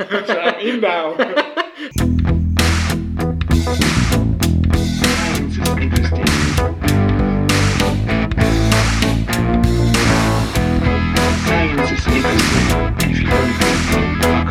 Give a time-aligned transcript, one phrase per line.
[0.00, 1.14] I'm in now.
[11.44, 12.54] Science is interesting
[12.98, 13.84] if you don't fuck
[14.24, 14.48] off.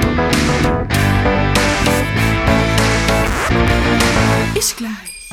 [4.56, 5.30] Ist gleich.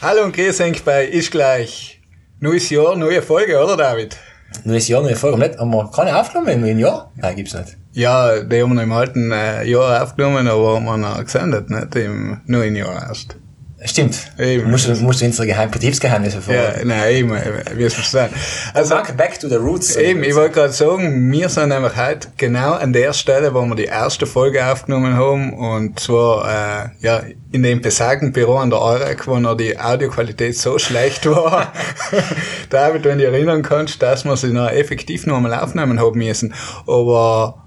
[0.00, 2.00] Hallo und grüß euch bei Ist gleich.
[2.40, 4.16] Neues Jahr, neue Folge, oder David?
[4.64, 5.38] Neues Jahr, neue Folge.
[5.38, 7.10] Nicht, haben wir keine aufgenommen im Jahr?
[7.16, 7.76] Nein, gibt's nicht.
[7.92, 11.68] Ja, die haben wir noch im alten äh, Jahr aufgenommen, aber haben wir noch gesendet,
[11.70, 13.36] nicht im neuen Jahr erst.
[13.84, 14.16] Stimmt.
[14.38, 14.70] Eben.
[14.70, 16.86] Musst du, musst du unsere Geheim Betriebsgeheimnisse Ja, verraten.
[16.88, 17.36] nein, eben,
[17.74, 18.34] wie es verstanden.
[18.74, 19.96] Also, Back, back to the roots.
[19.96, 23.74] eben, ich wollte gerade sagen, wir sind nämlich heute genau an der Stelle, wo wir
[23.74, 28.80] die erste Folge aufgenommen haben, und zwar, äh, ja, in dem besagten Büro an der
[28.80, 31.72] Eurek, wo noch die Audioqualität so schlecht war.
[32.70, 36.18] David, wenn du dich erinnern kannst, dass wir sie noch effektiv noch einmal aufnehmen haben
[36.18, 36.54] müssen.
[36.86, 37.58] Aber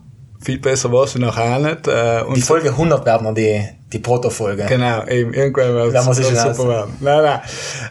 [0.41, 1.87] viel besser war sie noch auch nicht.
[1.87, 4.65] Äh, Die Folge 100 werden wir die, die Proto-Folge.
[4.67, 6.97] Genau, eben, irgendwann wird es super werden.
[6.99, 7.39] Nein, nein.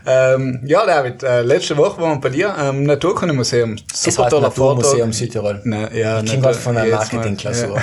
[0.06, 3.77] Ähm, ja, David, äh, letzte Woche waren wir bei dir am Naturkundemuseum.
[3.91, 5.15] Das Super toller Naturmuseum Vortrag.
[5.15, 5.61] Südtirol.
[5.65, 6.97] Nein, ja, Ich kenne gerade von einer.
[6.97, 7.77] Marketingklausur.
[7.77, 7.83] Ja.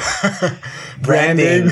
[1.02, 1.72] Branding.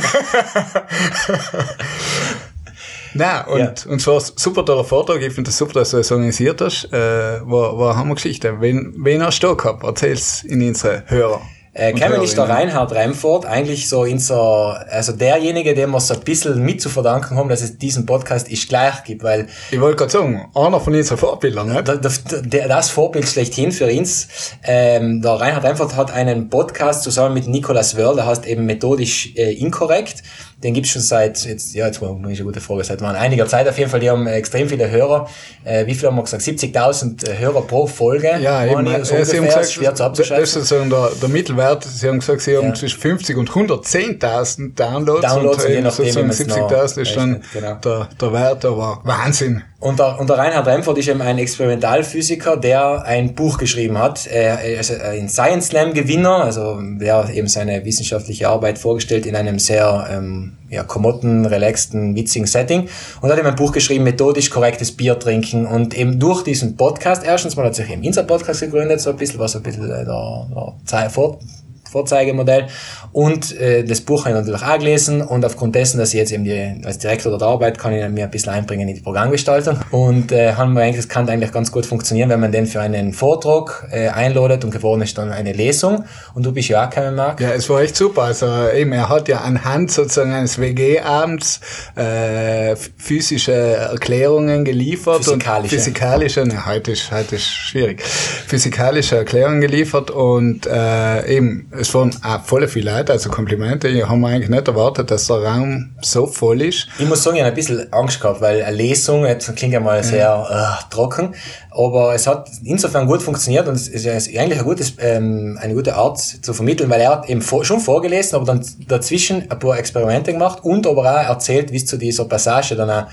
[3.14, 3.74] Nein, und, Ja.
[3.92, 5.22] und zwar super toller Vortrag.
[5.22, 6.86] Ich finde das super, dass du das organisiert hast.
[6.94, 6.98] Äh,
[7.42, 8.62] war, war eine Hammergeschichte.
[8.62, 9.84] Wen, wen hast du da gehabt?
[9.84, 11.42] Erzähl's in unsere Hörer.
[11.80, 12.50] Äh, Kevin ist der.
[12.50, 17.38] Reinhard Remford, eigentlich so unser, also derjenige, dem wir so ein bisschen mit zu verdanken
[17.38, 20.94] haben, dass es diesen Podcast ist gleich gibt, weil Ich wollte gerade sagen, einer von
[20.94, 21.88] unseren Vorbildern, nicht?
[21.88, 22.10] da- da-
[22.42, 24.28] der, das Vorbild schlechthin für uns.
[24.64, 29.34] Ähm, der Reinhard Remford hat einen Podcast zusammen mit Nicolas Wörl, der heißt eben methodisch
[29.36, 30.24] äh, inkorrekt.
[30.64, 33.68] Den gibt's schon seit, jetzt, ja, jetzt war eine gute Frage, seit mal einiger Zeit
[33.70, 35.30] auf jeden Fall, die haben extrem viele Hörer.
[35.64, 36.44] Äh, wie viel haben wir gesagt?
[36.44, 38.38] 70.000 Hörer pro Folge.
[38.42, 38.86] Ja, eben.
[38.86, 40.44] Äh, ich, so Sie haben gesagt, schwer zu das abzuschätzen.
[40.44, 41.86] ist sozusagen der, der Mittelwert.
[41.86, 42.74] Sie haben gesagt, Sie haben Ja.
[42.74, 45.22] zwischen 50 und 110.000 Downloads.
[45.22, 47.74] Downloads und je eben nachdem, sozusagen man's noch 70.000 ist dann genau.
[47.76, 49.64] der, der Wert, aber Wahnsinn.
[49.82, 54.28] Und der, und der Reinhard Remford ist eben ein Experimentalphysiker, der ein Buch geschrieben hat.
[54.28, 59.58] Er ist ein Science Slam Gewinner, also der eben seine wissenschaftliche Arbeit vorgestellt in einem
[59.58, 62.90] sehr ähm, ja, kommoden, relaxten, witzigen Setting
[63.22, 67.24] und hat eben ein Buch geschrieben, methodisch korrektes Bier trinken und eben durch diesen Podcast,
[67.26, 69.86] erstens mal hat sich eben Insa Podcast gegründet, so ein bisschen, was so ein bisschen
[69.86, 71.40] äh, der, der Zei- Vor
[71.90, 72.68] Vorzeigemodell.
[73.12, 76.32] Und äh, das Buch habe ich natürlich auch gelesen und aufgrund dessen, dass ich jetzt
[76.32, 79.80] eben die, als Direktor der Arbeit kann ich mir ein bisschen einbringen in die Programmgestaltung
[79.92, 82.82] und äh, haben wir eigentlich, das kann eigentlich ganz gut funktionieren, wenn man den für
[82.82, 86.90] einen Vortrag äh, einladet und geworden ist dann eine Lesung und du bist ja auch
[86.90, 87.42] kein Marc.
[87.42, 88.24] Ja, es war echt super.
[88.24, 91.60] Also eben, er hat ja anhand sozusagen eines WG-Abends
[91.96, 95.24] äh, physische Erklärungen geliefert.
[95.24, 95.76] Physikalische.
[95.76, 98.02] Und physikalische, ne, heute ist, heute ist schwierig.
[98.02, 103.88] Physikalische Erklärungen geliefert und äh, eben, es waren auch voll viele Leute, also Komplimente.
[103.88, 106.88] Ich habe eigentlich nicht erwartet, dass der Raum so voll ist.
[107.00, 109.80] Ich muss sagen, ich habe ein bisschen Angst gehabt, weil eine Lesung, jetzt klingt ja
[109.80, 111.34] mal sehr äh, trocken,
[111.72, 115.96] aber es hat insofern gut funktioniert und es ist eigentlich ein gutes, ähm, eine gute
[115.96, 119.78] Art zu vermitteln, weil er hat eben vor, schon vorgelesen, aber dann dazwischen ein paar
[119.78, 123.08] Experimente gemacht und aber auch erzählt, wie es zu dieser Passage dann auch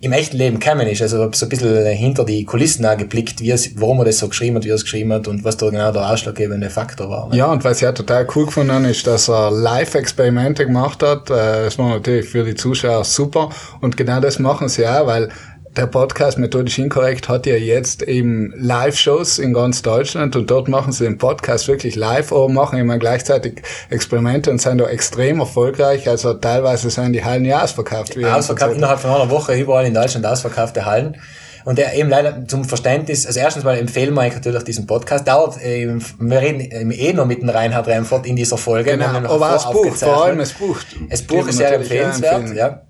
[0.00, 1.02] im echten Leben gekommen ist.
[1.02, 4.28] Also so ein bisschen hinter die Kulissen auch geblickt, wie es, warum er das so
[4.28, 7.28] geschrieben hat, wie er es geschrieben hat und was da genau der ausschlaggebende Faktor war.
[7.28, 7.36] ne?
[7.36, 11.30] Ja, und was ich auch total cool gefunden habe, ist, dass er Live-Experimente gemacht hat.
[11.30, 13.50] Äh, Das war natürlich für die Zuschauer super.
[13.80, 15.30] Und genau das machen sie auch, weil
[15.78, 20.92] der Podcast Methodisch Inkorrekt hat ja jetzt eben Live-Shows in ganz Deutschland und dort machen
[20.92, 26.08] sie den Podcast wirklich live, aber machen immer gleichzeitig Experimente und sind da extrem erfolgreich.
[26.08, 28.16] Also teilweise sind die Hallen ja ausverkauft.
[28.16, 31.16] wie er ausverkauft, innerhalb von einer Woche überall in Deutschland ausverkaufte Hallen.
[31.64, 35.28] Und der eben leider zum Verständnis, also erstens mal empfehlen wir euch natürlich diesen Podcast.
[35.28, 38.92] Dauert, ähm, wir reden eh noch mit dem Reinhard Remford in dieser Folge.
[38.92, 40.80] Genau, aber das Buch, vor allem das Buch.
[41.08, 42.56] Das Buch ist sehr empfehlenswert, empfehlen.
[42.56, 42.82] ja.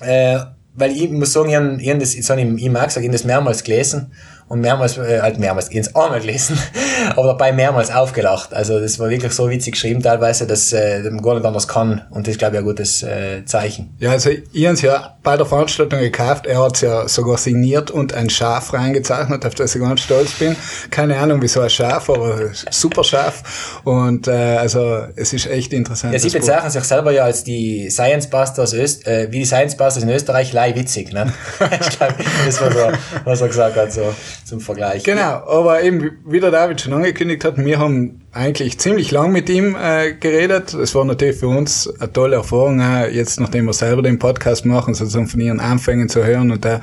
[0.00, 3.64] Äh, weil ich muss sagen, ich ich ich ihm auch gesagt, ich habe das mehrmals
[3.64, 4.12] gelesen
[4.48, 6.58] und mehrmals, äh, halt mehrmals, es einmal gelesen,
[7.16, 8.54] aber dabei mehrmals aufgelacht.
[8.54, 12.02] Also das war wirklich so witzig geschrieben teilweise, dass äh, man gar nicht anders kann
[12.10, 13.94] und das ist, glaube ich, ein gutes äh, Zeichen.
[13.98, 16.46] Ja, also ich habe es ja bei der Veranstaltung gekauft.
[16.46, 20.32] Er hat es ja sogar signiert und ein Schaf reingezeichnet, auf das ich ganz stolz
[20.32, 20.56] bin.
[20.90, 23.80] Keine Ahnung, wieso ein Schaf, aber super Schaf.
[23.84, 26.14] Und äh, also es ist echt interessant.
[26.14, 29.76] Ja, sie bezeichnen sich selber ja als die Science Busters, Öst, äh, wie die Science
[29.76, 31.32] Busters in Österreich, lei witzig, ne?
[31.80, 32.14] ich glaube,
[32.46, 34.14] das war so, was er gesagt hat, so
[34.48, 35.04] zum Vergleich.
[35.04, 39.48] Genau, aber eben, wie der David schon angekündigt hat, wir haben eigentlich ziemlich lang mit
[39.50, 40.74] ihm äh, geredet.
[40.74, 44.64] Es war natürlich für uns eine tolle Erfahrung, auch jetzt nachdem wir selber den Podcast
[44.64, 46.80] machen, sozusagen von ihren Anfängen zu hören und da,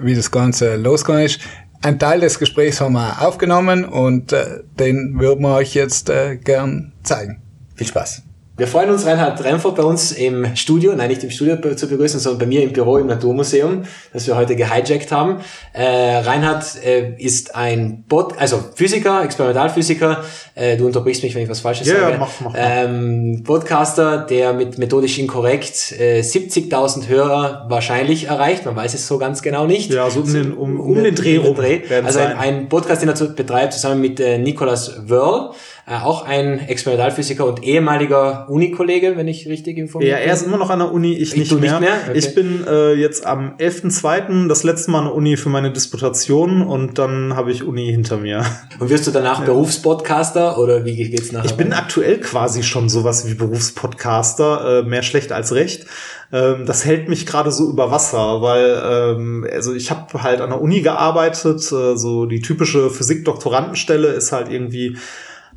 [0.00, 1.40] wie das Ganze losgegangen ist.
[1.82, 6.36] ein Teil des Gesprächs haben wir aufgenommen und äh, den würden wir euch jetzt äh,
[6.36, 7.42] gern zeigen.
[7.74, 8.22] Viel Spaß.
[8.60, 12.20] Wir freuen uns, Reinhard Remford bei uns im Studio, nein, nicht im Studio zu begrüßen,
[12.20, 15.38] sondern bei mir im Büro im Naturmuseum, das wir heute gehijackt haben.
[15.72, 20.24] Äh, Reinhard äh, ist ein Bot, also Physiker, Experimentalphysiker.
[20.54, 22.16] Äh, du unterbrichst mich, wenn ich was Falsches Ja, ja, sage.
[22.18, 22.54] mach, mach, mach.
[22.54, 28.66] Ähm, Podcaster, der mit methodisch inkorrekt äh, 70.000 Hörer wahrscheinlich erreicht.
[28.66, 29.90] Man weiß es so ganz genau nicht.
[29.90, 31.56] Ja, so um den, um, um den Dreh rum.
[31.56, 35.52] werden Also ein, ein Podcast, den er betreibt, zusammen mit äh, Nicolas Wörl,
[35.90, 40.70] auch ein Experimentalphysiker und ehemaliger Unikollege, wenn ich richtig informiert Ja, er ist immer noch
[40.70, 41.80] an der Uni, ich nicht du nicht mehr.
[41.80, 41.94] mehr?
[42.08, 42.18] Okay.
[42.18, 44.46] Ich bin äh, jetzt am 11.2.
[44.48, 48.18] das letzte Mal an der Uni für meine Disputation und dann habe ich Uni hinter
[48.18, 48.44] mir.
[48.78, 51.46] Und wirst du danach Berufspodcaster oder wie geht's nachher?
[51.46, 55.86] Ich bin aktuell quasi schon sowas wie Berufspodcaster, äh, mehr schlecht als recht.
[56.32, 60.50] Ähm, das hält mich gerade so über Wasser, weil ähm, also ich habe halt an
[60.50, 64.96] der Uni gearbeitet, äh, so die typische Physik-Doktorandenstelle ist halt irgendwie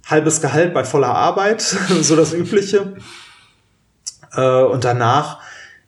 [0.05, 1.61] halbes Gehalt bei voller Arbeit,
[2.01, 2.95] so das Übliche.
[4.35, 5.39] Äh, und danach,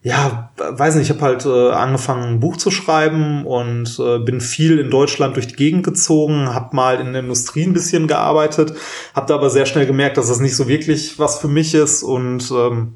[0.01, 4.39] ja, weiß nicht, ich habe halt äh, angefangen, ein Buch zu schreiben und äh, bin
[4.39, 8.73] viel in Deutschland durch die Gegend gezogen, habe mal in der Industrie ein bisschen gearbeitet,
[9.15, 12.03] habe da aber sehr schnell gemerkt, dass das nicht so wirklich was für mich ist
[12.03, 12.93] und ähm,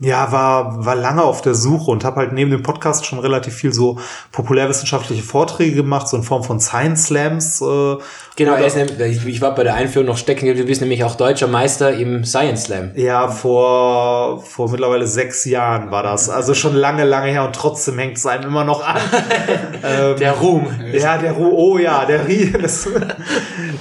[0.00, 3.54] ja, war, war lange auf der Suche und habe halt neben dem Podcast schon relativ
[3.54, 3.98] viel so
[4.32, 7.60] populärwissenschaftliche Vorträge gemacht, so in Form von Science Slams.
[7.62, 7.96] Äh,
[8.36, 10.66] Genau, oder- ist nämlich, ich, ich war bei der Einführung noch stecken, geblieben.
[10.66, 12.90] du bist nämlich auch deutscher Meister im Science Slam.
[12.96, 16.28] Ja, vor, vor mittlerweile sechs Jahren war das.
[16.28, 18.96] Also schon lange, lange her und trotzdem hängt es einem immer noch an.
[19.84, 20.66] ähm, Der Ruhm.
[20.92, 22.52] ja, der Ru oh ja, der Rie.
[22.60, 22.88] Das,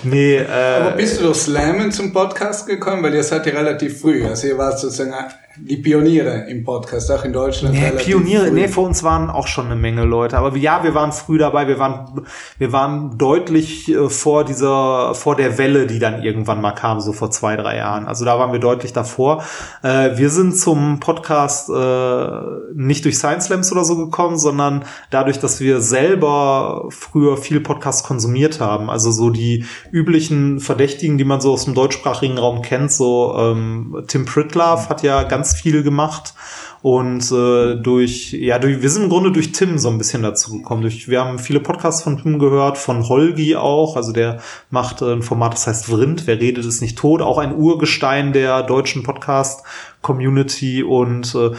[0.03, 3.01] nee, Aber äh, bist du durch Slammen zum Podcast gekommen?
[3.01, 4.23] Weil ihr seid ja relativ früh.
[4.27, 5.13] Also ihr wart sozusagen
[5.57, 7.75] die Pioniere im Podcast, auch in Deutschland.
[7.75, 8.51] nee, Pioniere, früh.
[8.51, 10.37] nee, vor uns waren auch schon eine Menge Leute.
[10.37, 11.67] Aber ja, wir waren früh dabei.
[11.67, 12.25] Wir waren,
[12.57, 17.13] wir waren deutlich äh, vor dieser, vor der Welle, die dann irgendwann mal kam, so
[17.13, 18.07] vor zwei, drei Jahren.
[18.07, 19.43] Also da waren wir deutlich davor.
[19.83, 22.29] Äh, wir sind zum Podcast äh,
[22.73, 28.05] nicht durch Science Slams oder so gekommen, sondern dadurch, dass wir selber früher viel Podcast
[28.05, 28.89] konsumiert haben.
[28.89, 32.91] Also so die üblichen Verdächtigen, die man so aus dem deutschsprachigen Raum kennt.
[32.91, 36.33] So ähm, Tim Pritlove hat ja ganz viel gemacht.
[36.81, 40.57] Und äh, durch, ja, durch, wir sind im Grunde durch Tim so ein bisschen dazu
[40.57, 40.81] gekommen.
[40.81, 43.95] Durch, wir haben viele Podcasts von Tim gehört, von Holgi auch.
[43.95, 47.21] Also der macht äh, ein Format, das heißt Vrind, wer redet ist nicht tot.
[47.21, 50.83] Auch ein Urgestein der deutschen Podcast-Community.
[50.83, 51.51] Und äh,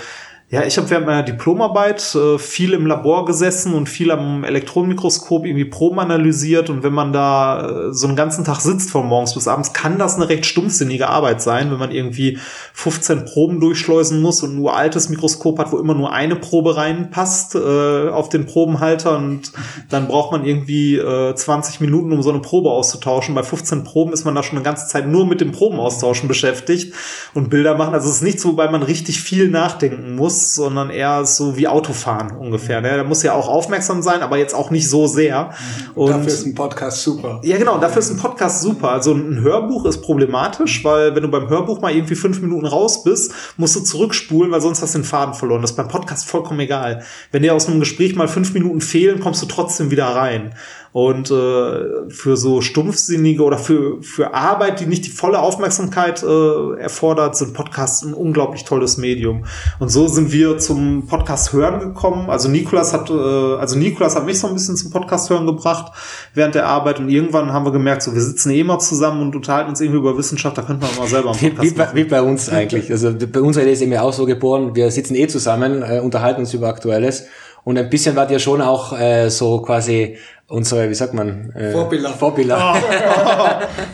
[0.54, 5.46] ja, ich habe während meiner Diplomarbeit äh, viel im Labor gesessen und viel am Elektronenmikroskop
[5.46, 6.70] irgendwie Proben analysiert.
[6.70, 9.98] Und wenn man da äh, so einen ganzen Tag sitzt von morgens bis abends, kann
[9.98, 12.38] das eine recht stumpfsinnige Arbeit sein, wenn man irgendwie
[12.72, 17.56] 15 Proben durchschleusen muss und ein uraltes Mikroskop hat, wo immer nur eine Probe reinpasst
[17.56, 19.16] äh, auf den Probenhalter.
[19.16, 19.50] Und
[19.88, 23.34] dann braucht man irgendwie äh, 20 Minuten, um so eine Probe auszutauschen.
[23.34, 26.94] Bei 15 Proben ist man da schon eine ganze Zeit nur mit dem Probenaustauschen beschäftigt
[27.34, 27.92] und Bilder machen.
[27.92, 32.32] Also es ist nichts, wobei man richtig viel nachdenken muss, sondern eher so wie Autofahren
[32.32, 32.80] ungefähr.
[32.80, 32.96] Ne?
[32.96, 35.50] Da muss ja auch aufmerksam sein, aber jetzt auch nicht so sehr.
[35.94, 37.40] Und Dafür ist ein Podcast super.
[37.44, 38.90] ja, genau, dafür ist ein Podcast super.
[38.90, 43.04] Also ein Hörbuch ist problematisch, weil wenn du beim Hörbuch mal irgendwie fünf Minuten raus
[43.04, 45.62] bist, musst du zurückspulen, weil sonst hast du den Faden verloren.
[45.62, 47.02] Das ist beim Podcast vollkommen egal.
[47.32, 50.54] Wenn dir aus einem Gespräch mal fünf Minuten fehlen, kommst du trotzdem wieder rein.
[50.94, 56.78] Und äh, für so stumpfsinnige oder für, für Arbeit, die nicht die volle Aufmerksamkeit äh,
[56.78, 59.44] erfordert, sind Podcasts ein unglaublich tolles Medium.
[59.80, 62.30] Und so sind wir zum Podcast hören gekommen.
[62.30, 65.90] Also Nikolas hat, äh, also Nikolas hat mich so ein bisschen zum Podcast hören gebracht
[66.32, 69.34] während der Arbeit und irgendwann haben wir gemerkt, so wir sitzen eh immer zusammen und
[69.34, 71.88] unterhalten uns irgendwie über Wissenschaft, da könnte man mal selber einen Wie, wie, Podcast bei,
[71.94, 72.92] wie bei uns eigentlich.
[72.92, 76.54] Also bei Idee ist eben auch so geboren, wir sitzen eh zusammen, äh, unterhalten uns
[76.54, 77.24] über Aktuelles.
[77.64, 80.18] Und ein bisschen wart ihr schon auch äh, so quasi
[80.48, 81.50] unsere, wie sagt man?
[81.54, 82.10] Äh, Vorbilder.
[82.10, 82.74] Vorbilder.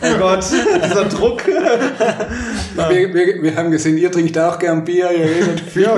[0.03, 1.47] Oh Gott, dieser Druck.
[1.47, 5.89] Wir, wir, wir haben gesehen, ihr trinkt auch gern Bier, ihr redet viel.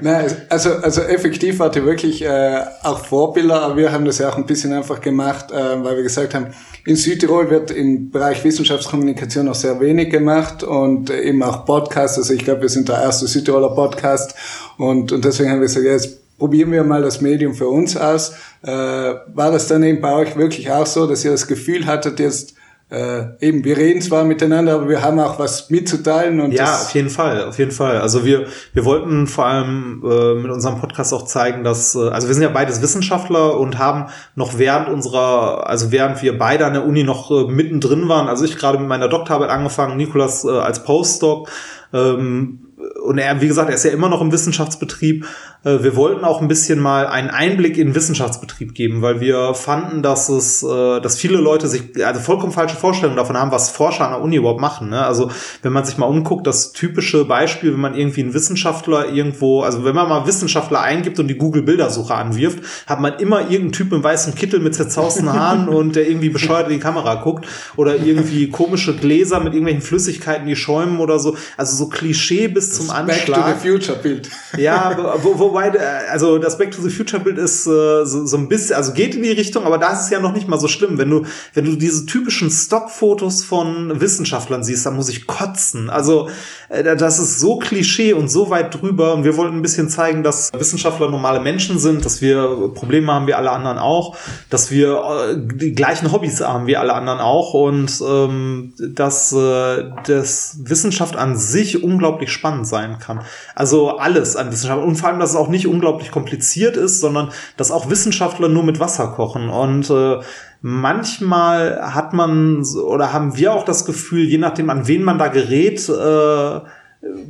[0.00, 4.28] Nein, also, also effektiv wart ihr wirklich äh, auch Vorbilder, aber wir haben das ja
[4.28, 6.48] auch ein bisschen einfach gemacht, äh, weil wir gesagt haben,
[6.84, 12.18] in Südtirol wird im Bereich Wissenschaftskommunikation noch sehr wenig gemacht und eben auch Podcasts.
[12.18, 14.34] Also ich glaube, wir sind der erste Südtiroler Podcast
[14.76, 17.96] und, und deswegen haben wir gesagt, ja, jetzt probieren wir mal das Medium für uns
[17.96, 18.34] aus.
[18.62, 22.18] Äh, war das dann eben bei euch wirklich auch so, dass ihr das Gefühl hattet,
[22.20, 22.54] jetzt
[22.90, 26.90] äh, eben, wir reden zwar miteinander, aber wir haben auch was mitzuteilen und Ja, auf
[26.94, 27.98] jeden Fall, auf jeden Fall.
[28.00, 32.28] Also wir, wir wollten vor allem äh, mit unserem Podcast auch zeigen, dass, äh, also
[32.28, 36.74] wir sind ja beides Wissenschaftler und haben noch während unserer, also während wir beide an
[36.74, 40.50] der Uni noch äh, mittendrin waren, also ich gerade mit meiner Doktorarbeit angefangen, Nikolas äh,
[40.50, 41.48] als Postdoc,
[41.92, 42.60] ähm,
[43.02, 45.26] und er, wie gesagt, er ist ja immer noch im Wissenschaftsbetrieb,
[45.70, 50.02] wir wollten auch ein bisschen mal einen Einblick in den Wissenschaftsbetrieb geben, weil wir fanden,
[50.02, 54.04] dass es, äh, dass viele Leute sich also vollkommen falsche Vorstellungen davon haben, was Forscher
[54.04, 54.90] an der Uni überhaupt machen.
[54.90, 55.04] Ne?
[55.04, 55.30] Also
[55.62, 59.84] wenn man sich mal umguckt, das typische Beispiel, wenn man irgendwie einen Wissenschaftler irgendwo, also
[59.84, 64.04] wenn man mal Wissenschaftler eingibt und die Google-Bildersuche anwirft, hat man immer irgendeinen Typ im
[64.04, 68.50] weißen Kittel mit zerzausten Haaren und der irgendwie bescheuert in die Kamera guckt oder irgendwie
[68.50, 71.36] komische Gläser mit irgendwelchen Flüssigkeiten, die schäumen oder so.
[71.56, 73.40] Also so Klischee bis zum Back Anschlag.
[73.40, 74.28] to the Future Bild.
[74.58, 78.36] Ja, wo, wobei, äh, also das Back to the Future Bild ist äh, so, so
[78.36, 80.58] ein bisschen, also geht in die Richtung, aber da ist es ja noch nicht mal
[80.58, 80.98] so schlimm.
[80.98, 85.90] Wenn du, wenn du diese typischen Stockfotos von Wissenschaftlern siehst, dann muss ich kotzen.
[85.90, 86.28] Also
[86.68, 89.14] äh, das ist so Klischee und so weit drüber.
[89.14, 93.26] Und wir wollten ein bisschen zeigen, dass Wissenschaftler normale Menschen sind, dass wir Probleme haben
[93.26, 94.16] wie alle anderen auch,
[94.50, 99.90] dass wir äh, die gleichen Hobbys haben wie alle anderen auch und ähm, dass äh,
[100.06, 103.20] das Wissenschaft an sich unglaublich spannend sein kann.
[103.54, 107.30] Also alles an Wissenschaft und vor allem, dass es auch nicht unglaublich kompliziert ist, sondern
[107.56, 109.48] dass auch Wissenschaftler nur mit Wasser kochen.
[109.48, 110.20] Und äh,
[110.60, 115.28] manchmal hat man oder haben wir auch das Gefühl, je nachdem an wen man da
[115.28, 116.60] gerät, äh,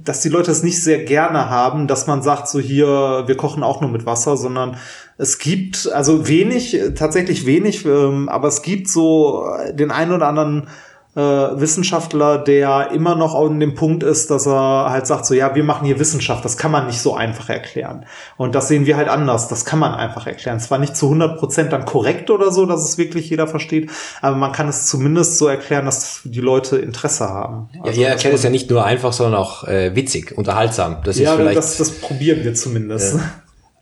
[0.04, 3.62] dass die Leute es nicht sehr gerne haben, dass man sagt, so hier, wir kochen
[3.62, 4.76] auch nur mit Wasser, sondern
[5.18, 10.68] es gibt, also wenig, tatsächlich wenig, ähm, aber es gibt so den einen oder anderen
[11.16, 15.54] äh, Wissenschaftler, der immer noch an dem Punkt ist, dass er halt sagt, so ja,
[15.54, 18.04] wir machen hier Wissenschaft, das kann man nicht so einfach erklären.
[18.36, 20.58] Und das sehen wir halt anders, das kann man einfach erklären.
[20.58, 23.90] Zwar nicht zu 100 Prozent dann korrekt oder so, dass es wirklich jeder versteht,
[24.22, 27.68] aber man kann es zumindest so erklären, dass die Leute Interesse haben.
[27.72, 30.96] Ja, Also, ihr dass erklärt es ja nicht nur einfach, sondern auch äh, witzig, unterhaltsam.
[31.04, 31.56] Das ja, ist vielleicht.
[31.56, 33.14] das, das probieren wir zumindest.
[33.14, 33.20] Ja.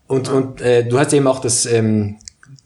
[0.07, 2.19] Und, und äh, du hast eben auch das ähm,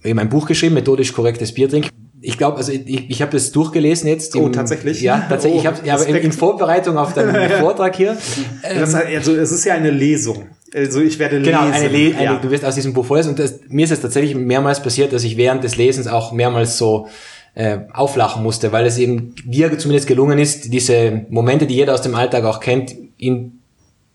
[0.03, 1.91] eben ein Buch geschrieben, methodisch korrektes Biertrinken.
[2.27, 4.35] Ich glaube, also ich, ich habe das durchgelesen jetzt.
[4.35, 5.01] Oh, im- tatsächlich?
[5.01, 5.59] Ja, tatsächlich.
[5.59, 6.33] Oh, ich habe ja, aber in, in.
[6.33, 8.17] Vorbereitung auf deinen Vortrag hier.
[8.63, 10.47] Das, also es ist ja eine Lesung.
[10.75, 11.73] Also ich werde Genau, lesen.
[11.75, 12.35] eine, Le eine ja.
[12.39, 13.31] du wirst aus diesem Buch vorlesen.
[13.31, 16.77] Und das, mir ist es tatsächlich mehrmals passiert, dass ich während des Lesens auch mehrmals
[16.79, 17.07] so
[17.55, 22.03] äh, auflachen musste, weil es eben dir zumindest gelungen ist, diese Momente, die jeder aus
[22.03, 23.56] dem Alltag auch kennt, in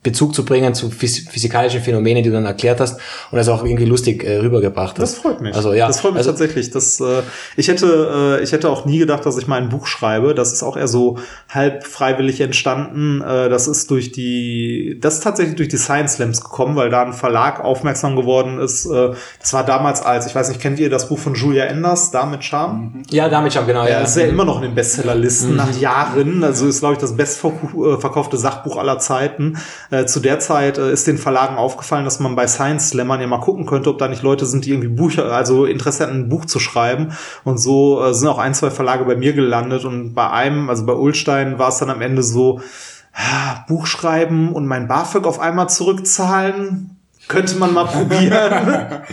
[0.04, 3.00] Bezug zu bringen zu phys physikalischen Phänomenen, die du dann erklärt hast
[3.32, 5.14] und das auch irgendwie lustig äh, rübergebracht hast.
[5.14, 5.56] Das freut mich.
[5.56, 6.72] Also ja, das freut mich also, tatsächlich.
[6.72, 7.22] Das, äh,
[7.56, 10.34] ich hätte, äh, ich hätte auch nie gedacht, dass ich mal ein Buch schreibe.
[10.34, 13.22] Das ist auch eher so halb freiwillig entstanden.
[13.22, 17.04] Äh, das ist durch die, das ist tatsächlich durch die Science Slams gekommen, weil da
[17.04, 18.88] ein Verlag aufmerksam geworden ist.
[18.88, 22.10] Äh, das war damals als, ich weiß nicht, kennt ihr das Buch von Julia Enders,
[22.10, 23.04] da mit Charme?
[23.12, 23.84] Ja, damit schon, genau.
[23.84, 26.44] Ja, Ja, ist ja immer noch in den Bestsellerlisten nach Jahren.
[26.44, 29.58] Also ist, glaube ich, das bestverkaufte Sachbuch aller Zeiten.
[29.92, 33.28] Äh, zu der Zeit äh, ist den Verlagen aufgefallen, dass man bei Science Slammern ja
[33.28, 36.30] mal gucken könnte, ob da nicht Leute sind, die irgendwie Bücher, also Interesse hatten, ein
[36.30, 37.12] Buch zu schreiben.
[37.44, 39.84] Und so äh, sind auch ein, zwei Verlage bei mir gelandet.
[39.84, 42.62] Und bei einem, also bei Ulstein, war es dann am Ende so,
[43.14, 46.98] ah, Buch schreiben und mein BAföG auf einmal zurückzahlen.
[47.28, 49.04] Könnte man mal probieren.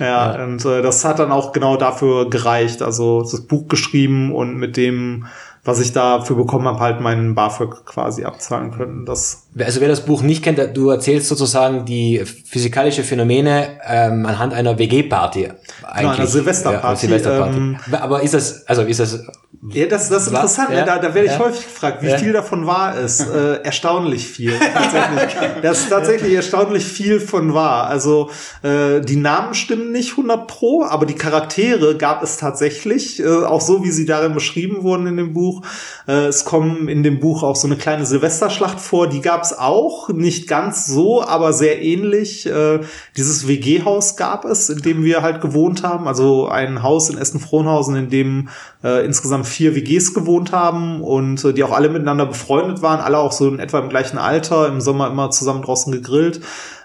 [0.00, 2.80] Ja, und äh, das hat dann auch genau dafür gereicht.
[2.80, 5.26] Also das Buch geschrieben und mit dem,
[5.64, 9.04] was ich dafür bekommen habe, halt meinen BAföG quasi abzahlen können.
[9.04, 14.54] Das Also wer das Buch nicht kennt, du erzählst sozusagen die physikalische Phänomene ähm, anhand
[14.54, 15.50] einer WG-Party.
[15.82, 16.18] Eigentlich.
[16.18, 17.56] einer Silvesterparty, Ja, Silvesterparty.
[17.58, 19.20] ähm, Aber ist das, also ist das,
[19.68, 20.70] Ja, das, das ist interessant.
[20.70, 20.80] Ja.
[20.80, 20.84] Ne?
[20.86, 21.38] Da, da werde ich Ja.
[21.38, 22.16] häufig gefragt, wie Ja.
[22.16, 23.20] viel davon wahr ist.
[23.20, 24.54] Äh, erstaunlich viel.
[24.58, 25.36] Tatsächlich.
[25.62, 27.86] Das ist tatsächlich erstaunlich viel von wahr.
[27.86, 28.30] Also
[28.62, 33.60] äh, die Namen stimmen nicht 100 pro, aber die Charaktere gab es tatsächlich, äh, auch
[33.60, 35.60] so wie sie darin beschrieben wurden in dem Buch.
[36.08, 39.08] Äh, es kommen in dem Buch auch so eine kleine Silvesterschlacht vor.
[39.08, 42.46] Die gab es auch, nicht ganz so, aber sehr ähnlich.
[42.46, 42.80] Äh,
[43.18, 46.08] dieses WG-Haus gab es, in dem wir halt gewohnt haben.
[46.08, 48.48] Also ein Haus in Essen-Frohnhausen, in dem
[48.82, 53.18] äh, insgesamt vier WGs gewohnt haben und äh, die auch alle miteinander befreundet waren, alle
[53.18, 56.40] auch so in etwa im gleichen Alter, im Sommer immer zusammen draußen gegrillt.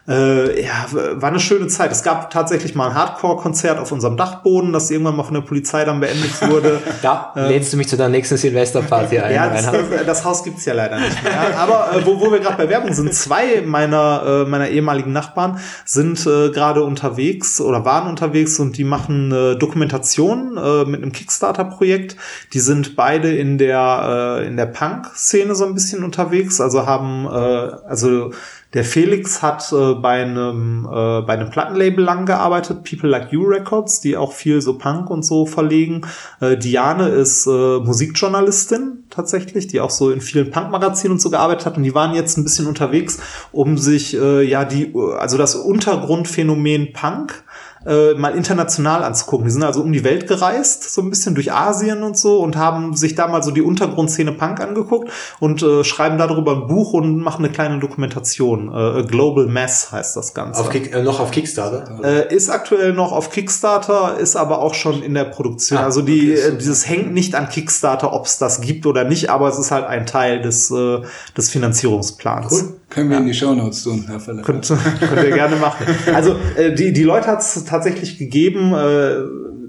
[0.07, 1.91] Äh, ja, war eine schöne Zeit.
[1.91, 5.83] Es gab tatsächlich mal ein Hardcore-Konzert auf unserem Dachboden, das irgendwann mal von der Polizei
[5.83, 6.79] dann beendet wurde.
[7.01, 9.33] da lädst du mich zu der nächsten Silvesterparty ein.
[9.33, 11.57] Ja, das, das, das Haus gibt's ja leider nicht mehr.
[11.57, 15.59] Aber äh, wo, wo wir gerade bei Werbung sind, zwei meiner, äh, meiner ehemaligen Nachbarn
[15.85, 21.13] sind äh, gerade unterwegs oder waren unterwegs und die machen äh, Dokumentation äh, mit einem
[21.13, 22.15] Kickstarter-Projekt.
[22.53, 27.25] Die sind beide in der, äh, in der Punk-Szene so ein bisschen unterwegs, also haben,
[27.25, 28.31] äh, also
[28.75, 33.43] der Felix hat äh, bei einem äh, bei einem Plattenlabel lang gearbeitet, People Like You
[33.45, 36.01] Records, die auch viel so Punk und so verlegen.
[36.41, 41.65] Äh, Diane ist äh, Musikjournalistin tatsächlich, die auch so in vielen Punk-Magazinen und so gearbeitet
[41.65, 43.19] hat und die waren jetzt ein bisschen unterwegs,
[43.53, 47.44] um sich äh, ja die also das Untergrundphänomen Punk
[47.85, 49.45] äh, mal international anzugucken.
[49.45, 52.55] Die sind also um die Welt gereist, so ein bisschen durch Asien und so und
[52.55, 56.93] haben sich da mal so die Untergrundszene Punk angeguckt und äh, schreiben darüber ein Buch
[56.93, 58.73] und machen eine kleine Dokumentation.
[58.73, 60.59] Äh, Global Mass heißt das Ganze.
[60.61, 62.03] Auf Kick, äh, noch auf Kickstarter?
[62.03, 65.79] Äh, ist aktuell noch auf Kickstarter, ist aber auch schon in der Produktion.
[65.79, 66.47] Ah, also die, okay, so.
[66.49, 69.71] äh, dieses hängt nicht an Kickstarter, ob es das gibt oder nicht, aber es ist
[69.71, 71.01] halt ein Teil des, äh,
[71.37, 72.51] des Finanzierungsplans.
[72.51, 72.73] Cool.
[72.89, 74.45] Können wir in die Shownotes tun, Herr Philipp.
[74.45, 74.67] Könnt,
[74.99, 75.85] könnt ihr gerne machen.
[76.13, 78.73] Also äh, die, die Leute hat es tatsächlich gegeben.
[78.73, 79.17] Äh,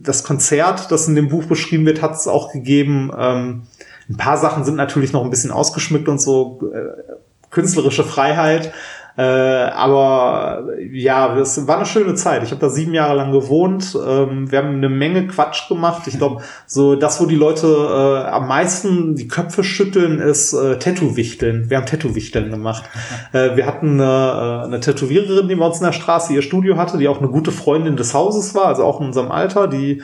[0.03, 3.11] das Konzert, das in dem Buch beschrieben wird, hat es auch gegeben.
[3.19, 3.63] Ähm,
[4.09, 6.61] ein paar Sachen sind natürlich noch ein bisschen ausgeschmückt und so.
[6.73, 7.15] Äh,
[7.51, 8.73] künstlerische Freiheit.
[9.17, 12.43] Äh, aber ja, es war eine schöne Zeit.
[12.43, 13.97] Ich habe da sieben Jahre lang gewohnt.
[14.07, 16.03] Ähm, wir haben eine Menge Quatsch gemacht.
[16.07, 20.79] Ich glaube, so das, wo die Leute äh, am meisten die Köpfe schütteln, ist äh,
[20.79, 21.71] Tattoo-Wichteln.
[21.71, 22.85] Wir haben Tattoo-Wichteln gemacht.
[23.33, 26.77] Äh, wir hatten eine, äh, eine Tätowiererin, die bei uns in der Straße ihr Studio
[26.77, 30.03] hatte, die auch eine gute Freundin des Hauses war, also auch in unserem Alter, die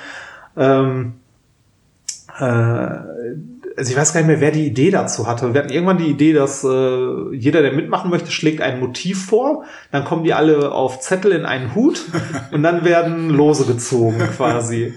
[0.56, 1.14] ähm,
[2.38, 2.88] äh,
[3.76, 5.54] also ich weiß gar nicht mehr, wer die Idee dazu hatte.
[5.54, 9.64] Wir hatten irgendwann die Idee, dass äh, jeder, der mitmachen möchte, schlägt ein Motiv vor.
[9.90, 12.02] Dann kommen die alle auf Zettel in einen Hut
[12.52, 14.94] und dann werden Lose gezogen quasi.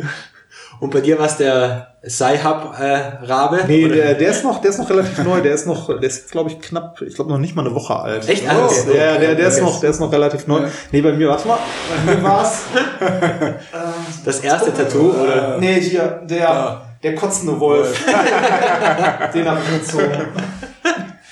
[0.82, 3.62] Und bei dir war es der Sci-Hub-Rabe?
[3.66, 5.40] Nee, der, der ist noch, der ist noch relativ neu.
[5.40, 7.96] Der ist noch, der ist glaube ich knapp, ich glaube noch nicht mal eine Woche
[7.96, 8.28] alt.
[8.28, 8.44] Echt?
[8.50, 8.92] Oh, Okay.
[8.94, 10.62] der, der, der ist noch, der ist noch relativ neu.
[10.92, 11.60] Nee, bei mir, warte mal,
[12.06, 12.64] bei mir war's.
[14.26, 15.58] Das erste Tattoo, oder?
[15.60, 18.04] Nee, hier, der, der kotzende Wolf.
[19.34, 20.12] Den habe ich gezogen.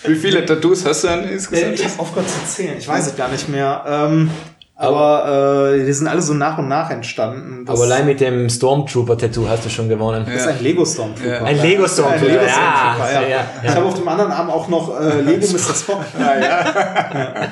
[0.06, 1.74] Wie viele Tattoos hast du denn Äh, insgesamt?
[1.74, 2.78] Ich habe aufgehört zu zählen.
[2.78, 3.84] Ich weiß es gar nicht mehr.
[3.88, 4.30] Ähm,
[4.76, 7.66] aber äh, die sind alle so nach und nach entstanden.
[7.66, 10.28] Das Aber allein mit dem Stormtrooper-Tattoo hast du schon gewonnen.
[10.28, 11.32] ist ein Lego Stormtrooper.
[11.32, 11.44] Ja.
[11.44, 13.22] Ein Lego Stormtrooper, Ein Lego ja, Stormtrooper, ja.
[13.22, 13.46] ja, ja.
[13.64, 15.74] Ich habe auf dem anderen Arm auch noch äh, Lego Mr.
[15.74, 16.02] Spock.
[16.20, 17.48] Ja.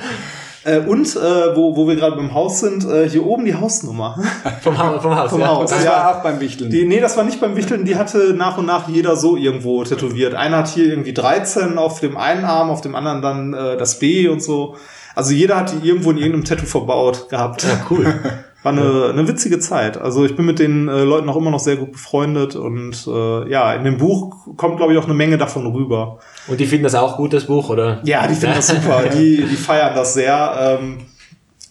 [0.63, 4.17] Äh, und äh, wo, wo wir gerade beim Haus sind, äh, hier oben die Hausnummer.
[4.61, 5.31] Vom, Ha vom Haus.
[5.31, 5.47] Vom ja.
[5.47, 5.69] Haus.
[5.71, 5.91] Das Ja.
[5.91, 6.69] war auch beim Wichteln.
[6.69, 9.83] Die, nee, das war nicht beim Wichteln, die hatte nach und nach jeder so irgendwo
[9.83, 10.35] tätowiert.
[10.35, 13.97] Einer hat hier irgendwie 13 auf dem einen Arm, auf dem anderen dann äh, das
[13.99, 14.75] B und so.
[15.15, 17.63] Also jeder hat die irgendwo in irgendeinem Tattoo verbaut gehabt.
[17.63, 18.13] Ja, cool.
[18.63, 19.97] War eine, eine witzige Zeit.
[19.99, 23.49] Also ich bin mit den äh, Leuten auch immer noch sehr gut befreundet und äh,
[23.49, 26.19] ja, in dem Buch kommt, glaube ich, auch eine Menge davon rüber.
[26.47, 28.01] Und die finden das auch gut, das Buch, oder?
[28.03, 29.03] Ja, die finden das super.
[29.13, 30.79] Die, die feiern das sehr.
[30.79, 30.99] Ähm,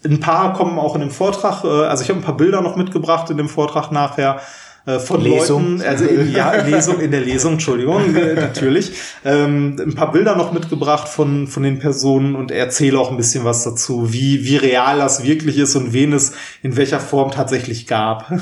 [0.05, 2.75] ein paar kommen auch in dem Vortrag, äh, also ich habe ein paar Bilder noch
[2.75, 4.41] mitgebracht in dem Vortrag nachher.
[4.87, 5.79] Äh, Von Lesung.
[5.79, 8.93] Leuten, also in, ja, Lesung, in der Lesung, Entschuldigung, äh, natürlich.
[9.25, 13.45] Ähm, ein paar Bilder noch mitgebracht von, von den Personen und erzähle auch ein bisschen
[13.45, 17.87] was dazu, wie, wie real das wirklich ist und wen es in welcher Form tatsächlich
[17.87, 18.33] gab.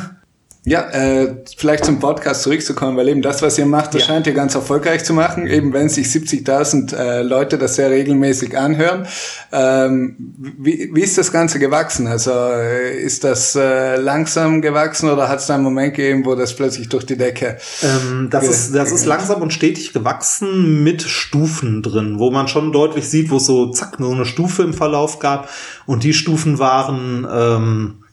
[0.64, 4.08] Ja, äh, vielleicht zum Podcast zurückzukommen, weil eben das, was ihr macht, das Ja.
[4.08, 8.58] scheint ihr ganz erfolgreich zu machen, eben wenn sich 70.000 äh, Leute das sehr regelmäßig
[8.58, 9.06] anhören.
[9.50, 10.16] Ähm,
[10.58, 12.06] wie, wie ist das Ganze gewachsen?
[12.06, 16.34] Also äh, ist das äh, langsam gewachsen oder hat es da einen Moment gegeben, wo
[16.34, 17.56] das plötzlich durch die Decke...
[17.82, 22.72] Ähm, das, ist, das ist langsam und stetig gewachsen mit Stufen drin, wo man schon
[22.72, 25.48] deutlich sieht, wo es so zack, so eine Stufe im Verlauf gab.
[25.86, 28.04] Und die Stufen waren, ähm,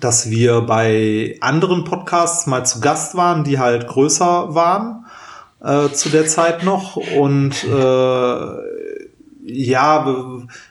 [0.00, 5.06] dass wir bei anderen Podcasts mal zu Gast waren, die halt größer waren
[5.62, 6.96] äh, zu der Zeit noch.
[6.96, 8.78] Und äh,
[9.50, 10.06] ja,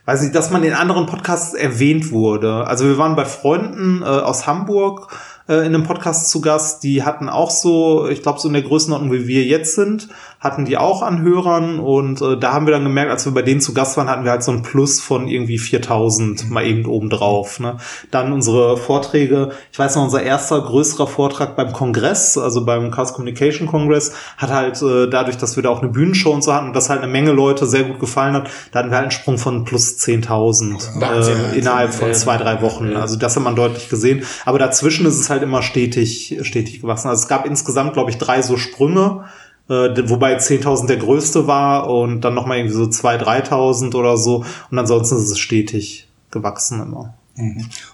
[0.05, 2.67] weiß nicht, dass man in anderen Podcasts erwähnt wurde.
[2.67, 5.11] Also wir waren bei Freunden äh, aus Hamburg
[5.47, 8.63] äh, in einem Podcast zu Gast, die hatten auch so, ich glaube so in der
[8.63, 10.09] Größenordnung, wie wir jetzt sind,
[10.47, 13.41] hatten die auch an Hörern und äh, da haben wir dann gemerkt, als wir bei
[13.41, 16.85] denen zu Gast waren, hatten wir halt so ein Plus von irgendwie 4000 mal eben
[16.85, 17.59] oben drauf.
[17.59, 17.77] Ne?
[18.11, 23.13] Dann unsere Vorträge, ich weiß noch, unser erster größerer Vortrag beim Kongress, also beim Chaos
[23.13, 26.67] Communication Congress, hat halt äh, dadurch, dass wir da auch eine Bühnenshow und so hatten
[26.67, 29.11] und das halt eine Menge Leute sehr gut gefallen hat, da hatten wir halt einen
[29.11, 31.37] Sprung von plus 10.000 Wahnsinn.
[31.53, 32.95] äh, innerhalb von zwei, drei Wochen.
[32.95, 34.23] Also das hat man deutlich gesehen.
[34.45, 37.09] Aber dazwischen ist es halt immer stetig, stetig gewachsen.
[37.09, 39.25] Also es gab insgesamt, glaube ich, drei so Sprünge,
[39.69, 44.45] äh, wobei 10.000 der größte war und dann nochmal irgendwie so 2.000, 3.000 oder so.
[44.71, 47.15] Und ansonsten ist es stetig gewachsen immer.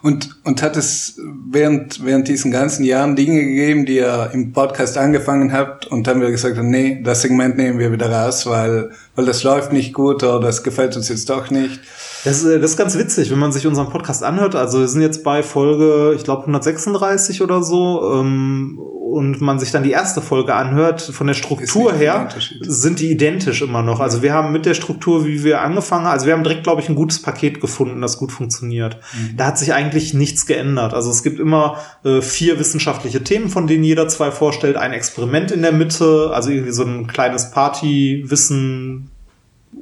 [0.01, 4.97] Und, und hat es während, während diesen ganzen Jahren Dinge gegeben, die ihr im Podcast
[4.97, 8.91] angefangen habt und dann wieder gesagt habt, nee, das Segment nehmen wir wieder raus, weil,
[9.15, 11.81] weil das läuft nicht gut oder das gefällt uns jetzt doch nicht.
[12.23, 14.55] Das, ist, äh, das ist ganz witzig, wenn man sich unseren Podcast anhört.
[14.55, 18.79] Also wir sind jetzt bei Folge, ich glaube 136 oder so, ähm,
[19.13, 22.29] und man sich dann die erste Folge anhört, von der Struktur her,
[22.61, 23.99] sind die identisch immer noch.
[23.99, 26.81] Also wir haben mit der Struktur, wie wir angefangen haben, also wir haben direkt, glaube
[26.81, 28.97] ich, ein gutes Paket gefunden, das gut funktioniert.
[29.37, 30.95] Da hat sich eigentlich nichts geändert.
[30.95, 35.51] Also es gibt immer äh, vier wissenschaftliche Themen, von denen jeder zwei vorstellt, ein Experiment
[35.51, 39.11] in der Mitte, also irgendwie so ein kleines Partywissen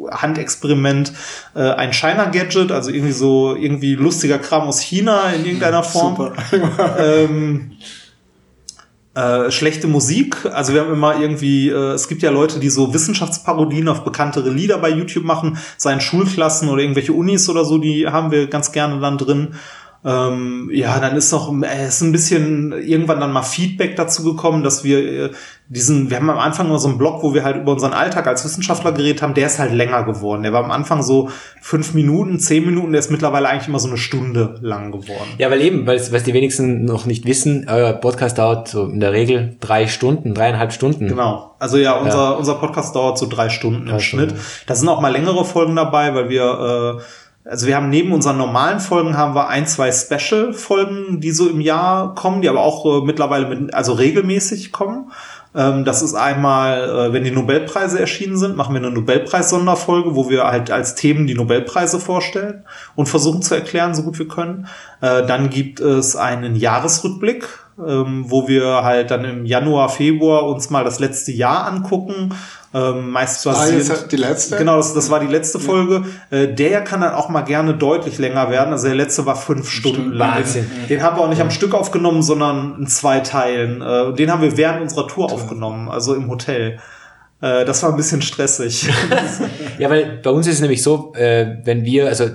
[0.10, 1.14] Handexperiment
[1.56, 6.16] äh, ein China-Gadget, also irgendwie so irgendwie lustiger Kram aus China in irgendeiner Form.
[6.50, 6.98] Super.
[7.00, 7.72] ähm,
[9.14, 10.46] äh, schlechte Musik.
[10.46, 14.50] Also wir haben immer irgendwie, äh, es gibt ja Leute, die so Wissenschaftsparodien auf bekanntere
[14.50, 18.72] Lieder bei YouTube machen, seien Schulklassen oder irgendwelche Unis oder so, die haben wir ganz
[18.72, 19.56] gerne dann drin.
[20.04, 24.64] Ähm, ja, dann ist noch äh, ist ein bisschen irgendwann dann mal Feedback dazu gekommen,
[24.64, 25.30] dass wir äh,
[25.68, 28.26] diesen, wir haben am Anfang nur so einen Blog, wo wir halt über unseren Alltag
[28.26, 30.42] als Wissenschaftler geredet haben, der ist halt länger geworden.
[30.42, 31.30] Der war am Anfang so
[31.62, 35.30] fünf Minuten, zehn Minuten, der ist mittlerweile eigentlich immer so eine Stunde lang geworden.
[35.38, 39.00] Ja, weil eben, weil was die wenigsten noch nicht wissen, euer Podcast dauert so in
[39.00, 41.08] der Regel drei Stunden, dreieinhalb Stunden.
[41.08, 41.56] Genau.
[41.60, 44.32] Also ja, unser, unser Podcast dauert so drei Stunden im Drei Schnitt.
[44.32, 44.46] Stunden.
[44.66, 47.02] Da sind auch mal längere Folgen dabei, weil wir, äh,
[47.44, 51.60] also wir haben neben unseren normalen Folgen haben wir ein, zwei Special-Folgen, die so im
[51.60, 55.12] Jahr kommen, die aber auch äh, mittlerweile mit, also regelmäßig kommen.
[55.54, 60.30] Ähm, das ist einmal, äh, wenn die Nobelpreise erschienen sind, machen wir eine Nobelpreis-Sonderfolge, wo
[60.30, 62.64] wir halt als Themen die Nobelpreise vorstellen
[62.96, 64.68] und versuchen zu erklären, so gut wir können.
[65.02, 67.48] Äh, dann gibt es einen Jahresrückblick,
[67.86, 72.34] ähm, wo wir halt dann im Januar, Februar uns mal das letzte Jahr angucken.
[72.74, 74.58] Ähm, meist Ah, basierend- jetzt die letzte?
[74.58, 76.06] Genau, das, das war die letzte Folge.
[76.30, 78.72] Äh, der kann dann auch mal gerne deutlich länger werden.
[78.72, 80.38] Also der letzte war fünf Stunden lang.
[80.38, 80.70] Wahnsinn.
[80.84, 83.82] Den, den haben wir auch nicht am Stück aufgenommen, sondern in zwei Teilen.
[83.82, 86.80] Äh, den haben wir während unserer Tour aufgenommen, also im Hotel.
[87.42, 88.90] Äh, das war ein bisschen stressig.
[89.80, 92.26] Ja, weil bei uns ist es nämlich so, äh, wenn wir, also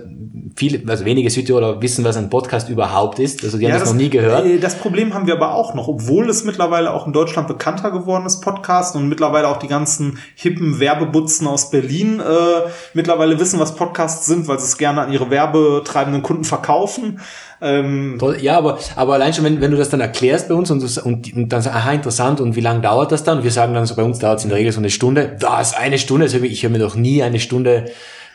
[0.56, 3.44] viele, also wenige Südtiroler wissen, was ein Podcast überhaupt ist.
[3.44, 4.44] Also die haben das, noch nie gehört.
[4.46, 7.90] äh, Das Problem haben wir aber auch noch, obwohl es mittlerweile auch in Deutschland bekannter
[7.92, 13.60] geworden ist, Podcast und mittlerweile auch die ganzen hippen Werbebutzen aus Berlin äh, mittlerweile wissen,
[13.60, 17.20] was Podcasts sind, weil sie es gerne an ihre werbetreibenden Kunden verkaufen.
[17.60, 18.18] Ähm.
[18.40, 21.34] Ja, aber, aber allein schon, wenn, wenn du das dann erklärst bei uns und, und,
[21.34, 23.42] und dann sagst, aha, interessant, und wie lange dauert das dann?
[23.44, 25.36] Wir sagen dann so, bei uns dauert es in der Regel so eine Stunde.
[25.40, 26.24] Was, eine Stunde?
[26.24, 27.86] Also ich höre mir noch nie eine Stunde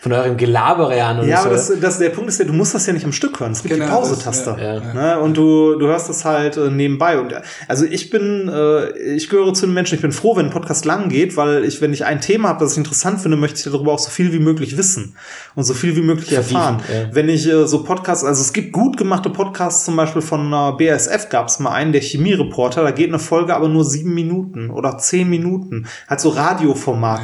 [0.01, 1.45] von eurem Gelabere an oder Ja, so.
[1.45, 3.51] aber das, das, der Punkt ist ja, du musst das ja nicht am Stück hören.
[3.51, 4.57] Es gibt Genau, die Pause-Taste.
[4.59, 4.93] ja, ja.
[4.95, 5.19] Ne?
[5.19, 7.19] Und du, du hörst das halt äh, nebenbei.
[7.19, 7.35] Und
[7.67, 10.85] also ich bin, äh, ich gehöre zu den Menschen, ich bin froh, wenn ein Podcast
[10.85, 13.63] lang geht, weil ich, wenn ich ein Thema habe, das ich interessant finde, möchte ich
[13.71, 15.15] darüber auch so viel wie möglich wissen
[15.55, 16.81] und so viel wie möglich erfahren.
[16.91, 17.09] ja.
[17.13, 20.71] Wenn ich äh, so Podcasts, also es gibt gut gemachte Podcasts, zum Beispiel von äh,
[20.79, 24.71] BASF gab es mal einen, der Chemiereporter, da geht eine Folge aber nur sieben Minuten
[24.71, 25.85] oder zehn Minuten.
[26.07, 27.21] Hat so Radioformat.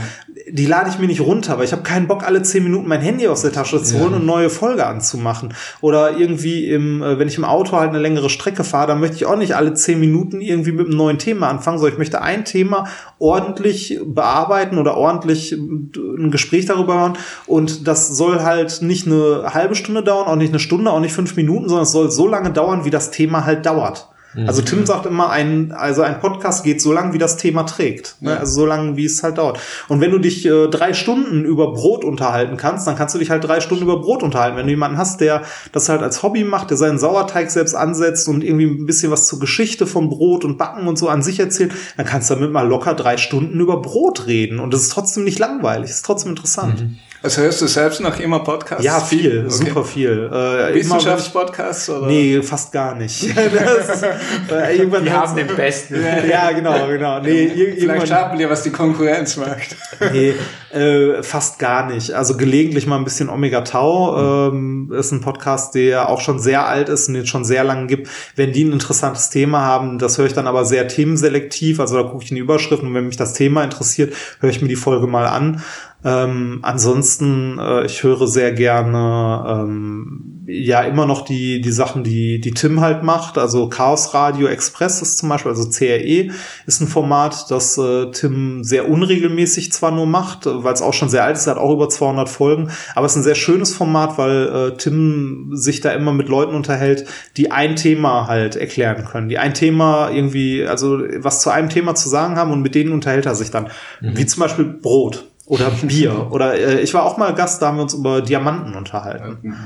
[0.52, 3.02] Die lade ich mir nicht runter, weil ich habe keinen Bock, alle zehn Minuten mein
[3.02, 5.54] Handy aus der Tasche zu holen und neue Folge anzumachen.
[5.82, 9.18] Oder irgendwie im, äh, wenn ich im Auto halt eine längere Strecke fahre, dann möchte
[9.18, 12.22] ich auch nicht alle zehn Minuten irgendwie mit einem neuen Thema anfangen, sondern ich möchte
[12.22, 12.88] ein Thema
[13.20, 17.18] ordentlich bearbeiten oder ordentlich äh, ein Gespräch darüber hören.
[17.46, 21.14] Und das soll halt nicht eine halbe Stunde dauern, auch nicht eine Stunde, auch nicht
[21.14, 24.10] fünf Minuten, sondern es soll so lange dauern, wie das Thema halt dauert.
[24.46, 28.18] Also Tim sagt immer, ein, also ein Podcast geht so lang, wie das Thema trägt.
[28.20, 28.38] Ne?
[28.38, 29.60] Also so lange, wie es halt dauert.
[29.88, 33.30] Und wenn du dich äh, drei Stunden über Brot unterhalten kannst, dann kannst du dich
[33.30, 34.58] halt drei Stunden über Brot unterhalten.
[34.58, 38.28] Wenn du jemanden hast, der das halt als Hobby macht, der seinen Sauerteig selbst ansetzt
[38.28, 41.40] und irgendwie ein bisschen was zur Geschichte vom Brot und Backen und so an sich
[41.40, 44.60] erzählt, dann kannst du damit mal locker drei Stunden über Brot reden.
[44.60, 46.82] Und das ist trotzdem nicht langweilig, ist trotzdem interessant.
[47.24, 48.84] Also hörst du selbst noch immer Podcasts?
[48.84, 49.50] Ja, viel, Okay.
[49.50, 50.30] super viel.
[50.32, 52.08] Äh, Wissenschaftspodcasts oder?
[52.08, 53.28] Nee, fast gar nicht.
[53.36, 55.96] das, äh, irgendwann die haben den besten.
[56.30, 57.20] Ja, genau, genau.
[57.20, 59.76] Nee, Vielleicht schaffen wir, was die Konkurrenz macht.
[60.14, 60.34] nee
[60.72, 62.12] äh, fast gar nicht.
[62.12, 64.50] Also gelegentlich mal ein bisschen Omega Tau.
[64.50, 67.64] Ähm, ist ein Podcast, der auch schon sehr alt ist und den es schon sehr
[67.64, 68.10] lange gibt.
[68.36, 71.80] Wenn die ein interessantes Thema haben, das höre ich dann aber sehr themenselektiv.
[71.80, 74.62] Also da gucke ich in die Überschriften und wenn mich das Thema interessiert, höre ich
[74.62, 75.64] mir die Folge mal an.
[76.06, 82.40] Ähm, ansonsten, äh, ich höre sehr gerne ähm, ja immer noch die die Sachen, die
[82.40, 83.38] die Tim halt macht.
[83.38, 86.30] Also Chaos Radio Express ist zum Beispiel, also CRE
[86.68, 90.94] ist ein Format, das äh, Tim sehr unregelmäßig zwar nur macht, äh, weil es auch
[90.94, 93.76] schon sehr alt ist, hat auch über 200 Folgen, aber es ist ein sehr schönes
[93.76, 97.06] Format, weil äh, Tim sich da immer mit Leuten unterhält,
[97.38, 101.96] die ein Thema halt erklären können, die ein Thema irgendwie, also was zu einem Thema
[101.96, 103.68] zu sagen haben und mit denen unterhält er sich dann,
[104.00, 107.78] wie zum Beispiel Brot oder Bier oder äh, ich war auch mal Gast, da haben
[107.78, 109.64] wir uns über Diamanten unterhalten.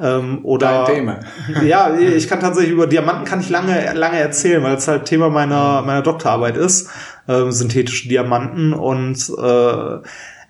[0.00, 1.20] Ähm, oder Dein Thema.
[1.64, 5.28] ja, ich kann tatsächlich über Diamanten kann ich lange lange erzählen, weil es halt Thema
[5.28, 6.90] meiner meiner Doktorarbeit ist,
[7.28, 9.98] ähm, synthetische Diamanten und äh,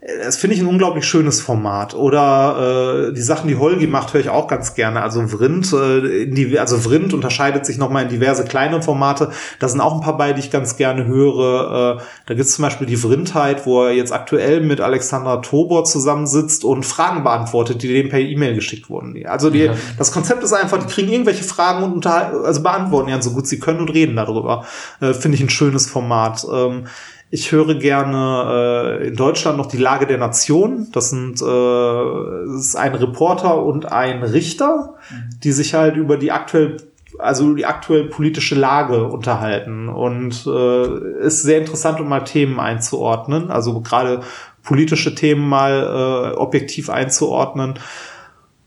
[0.04, 1.94] das finde ich ein unglaublich schönes Format.
[1.94, 5.00] Oder äh, die Sachen, die Holgi macht, höre ich auch ganz gerne.
[5.00, 9.30] Also Vrind, äh, in die, also Vrind unterscheidet sich nochmal in diverse kleine Formate.
[9.60, 11.98] Da sind auch ein paar bei, die ich ganz gerne höre.
[11.98, 15.84] Äh, da gibt es zum Beispiel die Vrindheit, wo er jetzt aktuell mit Alexandra Tobor
[15.84, 19.24] zusammensitzt und Fragen beantwortet, die dem per E-Mail geschickt wurden.
[19.26, 23.30] Also die, das Konzept ist einfach, die kriegen irgendwelche Fragen und also beantworten ja so
[23.30, 24.64] gut sie können und reden darüber.
[25.00, 26.44] Äh, finde ich ein schönes Format.
[26.52, 26.86] Ähm,
[27.34, 30.88] Ich höre gerne äh, in Deutschland noch die Lage der Nation.
[30.92, 34.96] Das sind äh, das ist ein Reporter und ein Richter,
[35.42, 36.76] die sich halt über die aktuell
[37.18, 43.50] also die aktuell politische Lage unterhalten und äh, ist sehr interessant, um mal Themen einzuordnen,
[43.50, 44.20] also gerade
[44.62, 47.78] politische Themen mal äh, objektiv einzuordnen.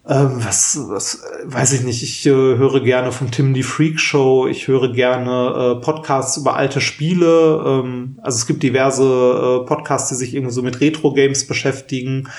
[0.07, 4.45] Ähm, was, was, weiß ich nicht, ich äh, höre gerne von Tim die Freak Show,
[4.45, 10.09] ich höre gerne äh, Podcasts über alte Spiele, ähm, also es gibt diverse äh, Podcasts,
[10.09, 12.29] die sich irgendwie so mit Retro-Games beschäftigen.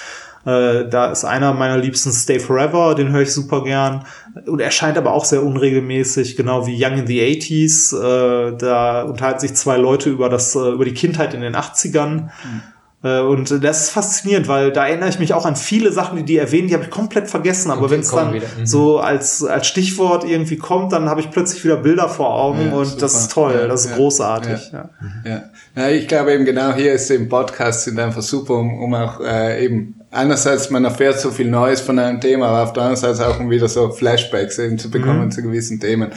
[0.45, 4.07] Äh, da ist einer meiner liebsten Stay Forever, den höre ich super gern.
[4.47, 7.97] Und erscheint aber auch sehr unregelmäßig, genau wie Young in the 80s.
[7.97, 12.29] Äh, da unterhalten sich zwei Leute über das, äh, über die Kindheit in den 80ern.
[12.29, 12.76] Äh,
[13.21, 16.37] Und das ist faszinierend, weil da erinnere ich mich auch an viele Sachen, die die
[16.37, 17.71] erwähnen, die habe ich komplett vergessen.
[17.71, 18.35] Aber wenn es dann.
[18.35, 18.41] Mhm.
[18.65, 22.73] so als, als Stichwort irgendwie kommt, dann habe ich plötzlich wieder Bilder vor Augen Ja,
[22.75, 23.21] und das super.
[23.23, 24.73] ist toll, Ja, das ist ja, großartig.
[24.73, 24.89] ja.
[25.75, 25.89] Ja.
[25.89, 29.65] Ich glaube eben genau hier ist eben Podcasts sind einfach super, um, um auch äh,
[29.65, 33.29] eben einerseits man erfährt so viel Neues von einem Thema, aber auf der anderen Seite
[33.29, 36.13] auch um wieder so Flashbacks eben zu bekommen zu gewissen Themen.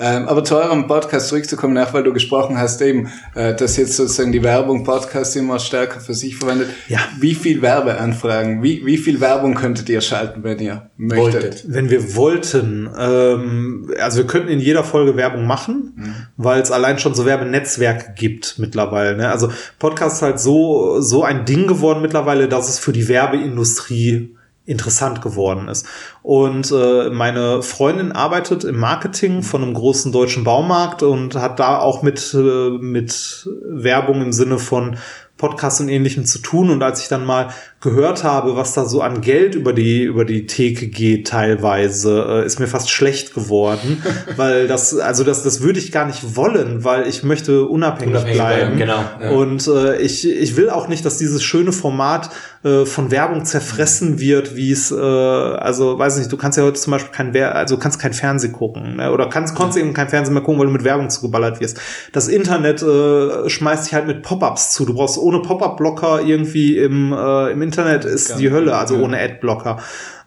[0.00, 3.96] Ähm, aber zu eurem Podcast zurückzukommen, auch weil du gesprochen hast eben, äh, dass jetzt
[3.96, 6.70] sozusagen die Werbung Podcast immer stärker für sich verwendet.
[6.88, 7.00] Ja.
[7.20, 11.64] Wie viel Werbeanfragen, wie, wie viel Werbung könntet ihr schalten, wenn ihr möchtet?
[11.66, 15.92] Wenn wir wollten, ähm, also wir könnten in jeder Folge Werbung machen,
[16.36, 19.16] weil es allein schon so Werbenetzwerke gibt mittlerweile.
[19.16, 19.28] Ne?
[19.28, 24.36] Also Podcast ist halt so, so ein Ding geworden mittlerweile, dass es für die Werbeindustrie
[24.66, 25.86] interessant geworden ist.
[26.22, 31.78] Und äh, meine Freundin arbeitet im Marketing von einem großen deutschen Baumarkt und hat da
[31.78, 34.96] auch mit, äh, mit Werbung im Sinne von
[35.36, 36.70] Podcasts und ähnlichem zu tun.
[36.70, 37.48] Und als ich dann mal
[37.80, 42.46] gehört habe, was da so an Geld über die, über die Theke geht teilweise, äh,
[42.46, 44.02] ist mir fast schlecht geworden.
[44.36, 48.36] weil das, also das, das würde ich gar nicht wollen, weil ich möchte unabhängig, Unabhängig
[48.36, 48.76] bleiben.
[48.76, 49.30] bleiben, genau, ja.
[49.36, 52.30] Und äh, ich, ich will auch nicht, dass dieses schöne Format
[52.64, 56.80] äh, von Werbung zerfressen wird, wie es, äh, also weiß nicht, du kannst ja heute
[56.80, 59.12] zum Beispiel kein Wer also kannst kein Fernsehen gucken, ne?
[59.12, 61.78] oder kannst, konntest eben kein Fernsehen mehr gucken, weil du mit Werbung zugeballert wirst.
[62.12, 64.86] Das Internet äh, schmeißt dich halt mit Pop-ups zu.
[64.86, 69.78] Du brauchst ohne Pop-up-Blocker irgendwie im, äh, im Internet ist die Hölle, also ohne Ad-Blocker.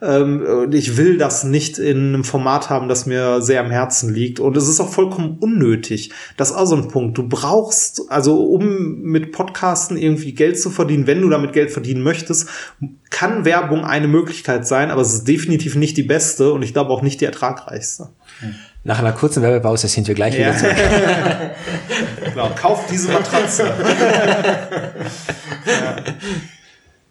[0.02, 4.14] Ähm, und ich will das nicht in einem Format haben, das mir sehr am Herzen
[4.14, 4.40] liegt.
[4.40, 6.12] Und es ist auch vollkommen unnötig.
[6.36, 7.18] Das ist auch so ein Punkt.
[7.18, 12.04] Du brauchst, also um mit Podcasten irgendwie Geld zu verdienen, wenn du damit Geld verdienen
[12.04, 12.50] möchtest,
[13.10, 16.92] kann Werbung eine Möglichkeit sein, aber es ist definitiv nicht die beste und ich glaube
[16.92, 18.10] auch nicht die ertragreichste.
[18.88, 20.78] Nach einer kurzen Werbepause sind wir gleich wieder zurück.
[22.24, 23.70] genau, kauf diese Matratze.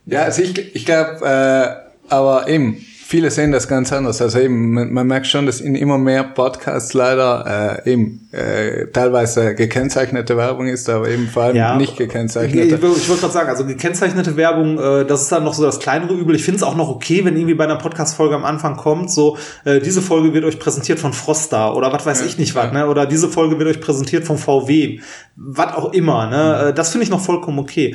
[0.07, 4.21] Ja, also ich, ich glaube, äh, aber eben, viele sehen das ganz anders.
[4.21, 8.89] Also eben, man, man merkt schon, dass in immer mehr Podcasts leider äh, eben äh,
[8.89, 12.75] teilweise gekennzeichnete Werbung ist, aber eben vor allem nicht Ich, gekennzeichnete.
[12.75, 16.15] ich wollte gerade sagen, also gekennzeichnete Werbung, äh, das ist dann noch so das kleinere
[16.15, 16.35] Übel.
[16.35, 19.39] Ich finde es auch noch okay, wenn irgendwie bei einer Podcast-Folge am Anfang kommt, so,
[19.65, 22.89] äh, diese Folge wird euch präsentiert von Frosta oder was weiß ich nicht was, ne?
[22.89, 24.99] Oder diese Folge wird euch präsentiert vom VW.
[25.37, 26.69] Was auch immer, ne?
[26.69, 27.95] Äh, Das finde ich noch vollkommen okay.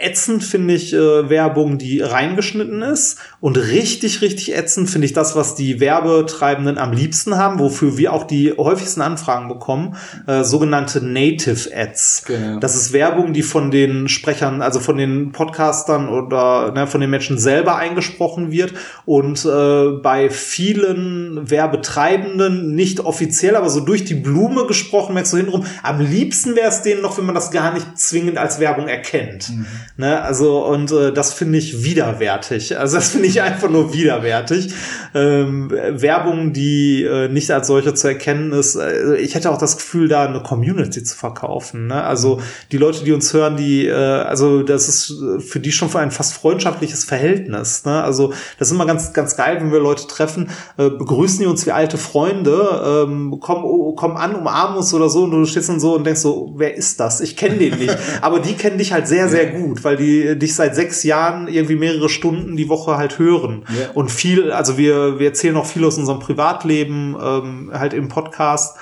[0.00, 3.18] Ätzend finde ich äh, Werbung, die reingeschnitten ist.
[3.40, 8.12] Und richtig, richtig ätzend finde ich das, was die Werbetreibenden am liebsten haben, wofür wir
[8.12, 12.24] auch die häufigsten Anfragen bekommen, äh, sogenannte Native Ads.
[12.26, 12.60] Genau.
[12.60, 17.10] Das ist Werbung, die von den Sprechern, also von den Podcastern oder ne, von den
[17.10, 24.14] Menschen selber eingesprochen wird und äh, bei vielen Werbetreibenden nicht offiziell, aber so durch die
[24.14, 27.72] Blume gesprochen, merkst du hintenrum, am liebsten wäre es denen noch, wenn man das gar
[27.72, 29.50] nicht zwingend als Werbung erkennt.
[29.96, 32.78] Ne, also und äh, das finde ich widerwärtig.
[32.78, 34.72] Also das finde ich einfach nur widerwärtig.
[35.12, 38.76] Ähm, Werbung, die äh, nicht als solche zu erkennen ist.
[38.76, 41.88] Äh, ich hätte auch das Gefühl, da eine Community zu verkaufen.
[41.88, 42.04] Ne?
[42.04, 45.88] Also die Leute, die uns hören, die, äh, also das ist äh, für die schon
[45.88, 47.84] für ein fast freundschaftliches Verhältnis.
[47.84, 48.00] Ne?
[48.00, 51.66] Also das ist immer ganz, ganz geil, wenn wir Leute treffen, äh, begrüßen die uns
[51.66, 55.68] wie alte Freunde, ähm, kommen, oh, kommen an, umarmen uns oder so und du stehst
[55.68, 57.20] dann so und denkst so, wer ist das?
[57.20, 57.96] Ich kenne den nicht.
[58.20, 61.76] Aber die kennen dich halt sehr, sehr gut, weil die dich seit sechs Jahren irgendwie
[61.76, 63.64] mehrere Stunden die Woche halt hören.
[63.68, 63.90] Ja.
[63.94, 68.76] Und viel, also wir, wir erzählen auch viel aus unserem Privatleben, ähm, halt im Podcast.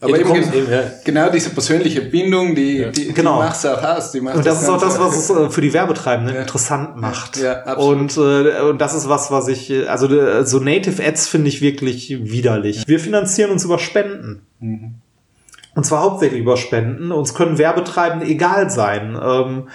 [0.00, 0.82] aber du eben, kommst eben, ja.
[1.04, 3.40] genau diese persönliche Bindung, die, die, Genau.
[3.40, 4.12] die macht's auch aus.
[4.12, 7.36] Die macht Und das ist auch das, was es äh, für die Werbetreibenden interessant macht.
[7.38, 8.16] Ja, absolut.
[8.16, 11.60] und, äh, und das ist was, was ich, also äh, so Native Ads finde ich
[11.60, 12.84] wirklich widerlich.
[12.86, 14.42] Wir finanzieren uns über Spenden.
[15.78, 17.12] Und zwar hauptsächlich über Spenden.
[17.12, 19.16] Uns können Werbetreibende egal sein.
[19.22, 19.68] Ähm,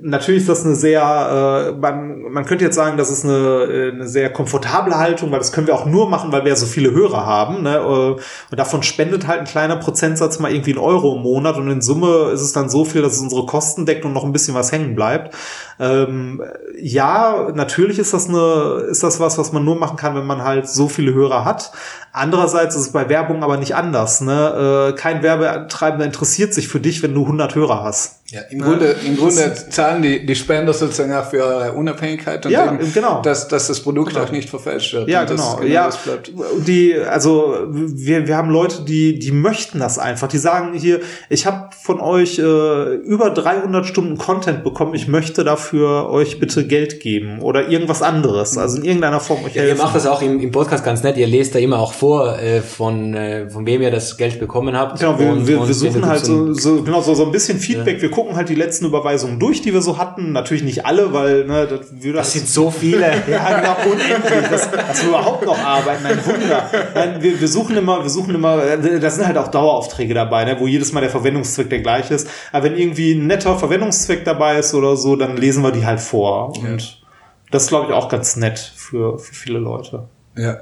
[0.00, 3.92] natürlich ist das eine sehr, äh, man, man könnte jetzt sagen, das ist eine, äh,
[3.92, 6.64] eine sehr komfortable Haltung, weil das können wir auch nur machen, weil wir ja so
[6.64, 7.62] viele Hörer haben.
[7.62, 7.76] Ne?
[7.76, 11.70] Äh, und davon spendet halt ein kleiner Prozentsatz mal irgendwie einen Euro im Monat und
[11.70, 14.32] in Summe ist es dann so viel, dass es unsere Kosten deckt und noch ein
[14.32, 15.34] bisschen was hängen bleibt.
[15.78, 16.42] Ähm,
[16.80, 20.42] ja, natürlich ist das eine, ist das was, was man nur machen kann, wenn man
[20.42, 21.72] halt so viele Hörer hat.
[22.12, 24.22] Andererseits ist es bei Werbung aber nicht anders.
[24.22, 24.92] Ne?
[24.94, 28.20] Äh, kein Werbetreibender interessiert sich für dich, wenn du 100 Hörer hast.
[28.30, 32.52] Ja, im Grunde, im Grunde zahlen die, die Spender sozusagen auch für eure Unabhängigkeit und
[32.52, 33.22] Ja, eben, genau.
[33.22, 34.24] dass, dass das Produkt Genau.
[34.24, 35.08] auch nicht verfälscht wird.
[35.08, 35.62] Ja, und das genau.
[35.72, 36.32] ja, das bleibt.
[36.66, 40.28] die, also wir, wir haben Leute, die, die möchten das einfach.
[40.28, 44.94] Die sagen hier, ich habe von euch äh, über 300 Stunden Content bekommen.
[44.94, 48.56] Ich möchte dafür euch bitte Geld geben oder irgendwas anderes.
[48.58, 49.82] Also in irgendeiner Form euch Ja, ihr helfen.
[49.82, 51.16] macht das auch im, im Podcast ganz nett.
[51.16, 54.76] Ihr lest da immer auch vor, äh, von, äh, von wem ihr das Geld bekommen
[54.76, 55.00] habt.
[55.00, 57.32] Genau, wir, Und- wir, und wir suchen halt so so, so, genau, so, so ein
[57.32, 58.00] bisschen Feedback.
[58.02, 60.32] Wir gucken halt die letzten Überweisungen durch, die wir so hatten.
[60.32, 63.06] Natürlich nicht alle, weil ne, das würde Das sind so viele.
[63.28, 64.50] Ja, genau, unendlich.
[64.50, 66.70] Das, dass wir überhaupt noch arbeiten, ein Wunder.
[66.94, 70.44] Nein, wir, wir suchen immer, wir suchen immer, äh, da sind halt auch Daueraufträge dabei,
[70.44, 72.28] ne, wo jedes Mal der Verwendungszweck der gleiche ist.
[72.52, 76.00] Aber wenn irgendwie ein netter Verwendungszweck dabei ist oder so, dann lesen wir die halt
[76.00, 76.56] vor.
[76.56, 77.02] Und
[77.50, 80.08] das ist, glaube ich, auch ganz nett für, für viele Leute.
[80.36, 80.60] Ja,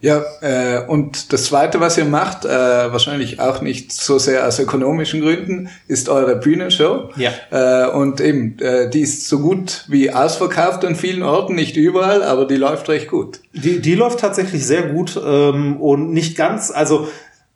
[0.00, 4.58] ja äh, und das Zweite, was ihr macht, äh, wahrscheinlich auch nicht so sehr aus
[4.58, 7.10] ökonomischen Gründen, ist eure Bühnenshow.
[7.16, 7.32] Ja.
[7.50, 12.22] Äh, und eben, äh, die ist so gut wie ausverkauft an vielen Orten, nicht überall,
[12.22, 13.40] aber die läuft recht gut.
[13.52, 17.08] Die, die läuft tatsächlich sehr gut ähm, und nicht ganz, also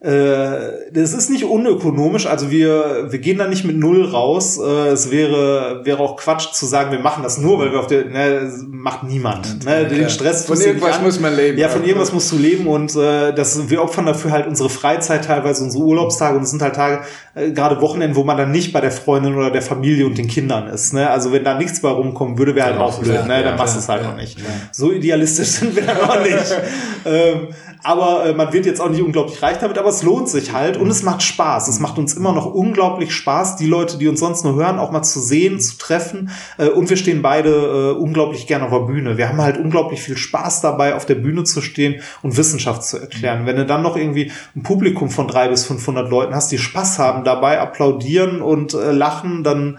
[0.02, 4.58] das ist nicht unökonomisch, also wir, wir gehen da nicht mit Null raus.
[4.58, 7.86] Äh, es wäre, wäre auch Quatsch zu sagen, wir machen das nur, weil wir auf
[7.86, 9.62] der, ne, macht niemand.
[9.64, 11.58] Ne, den Stress Von irgendwas muss man leben.
[11.58, 15.26] Ja, von irgendwas musst du leben und äh, das, wir opfern dafür halt unsere Freizeit
[15.26, 17.00] teilweise, unsere Urlaubstage und es sind halt Tage,
[17.34, 20.28] äh, gerade Wochenenden, wo man dann nicht bei der Freundin oder der Familie und den
[20.28, 20.94] Kindern ist.
[20.94, 21.10] Ne?
[21.10, 23.42] Also wenn da nichts bei rumkommen würde, wäre halt auch blöd, ne?
[23.42, 24.38] dann machst du es halt noch nicht.
[24.72, 26.56] So idealistisch sind wir dann auch nicht.
[27.04, 27.48] ähm,
[27.82, 30.76] aber äh, man wird jetzt auch nicht unglaublich reich damit, aber es lohnt sich halt
[30.76, 31.68] und es macht Spaß.
[31.68, 34.90] Es macht uns immer noch unglaublich Spaß, die Leute, die uns sonst nur hören, auch
[34.90, 36.30] mal zu sehen, zu treffen.
[36.58, 37.50] Äh, und wir stehen beide
[37.96, 39.16] äh, unglaublich gerne auf der Bühne.
[39.16, 42.98] Wir haben halt unglaublich viel Spaß dabei, auf der Bühne zu stehen und Wissenschaft zu
[42.98, 43.46] erklären.
[43.46, 46.98] Wenn du dann noch irgendwie ein Publikum von drei bis 500 Leuten hast, die Spaß
[46.98, 49.78] haben dabei, applaudieren und äh, lachen, dann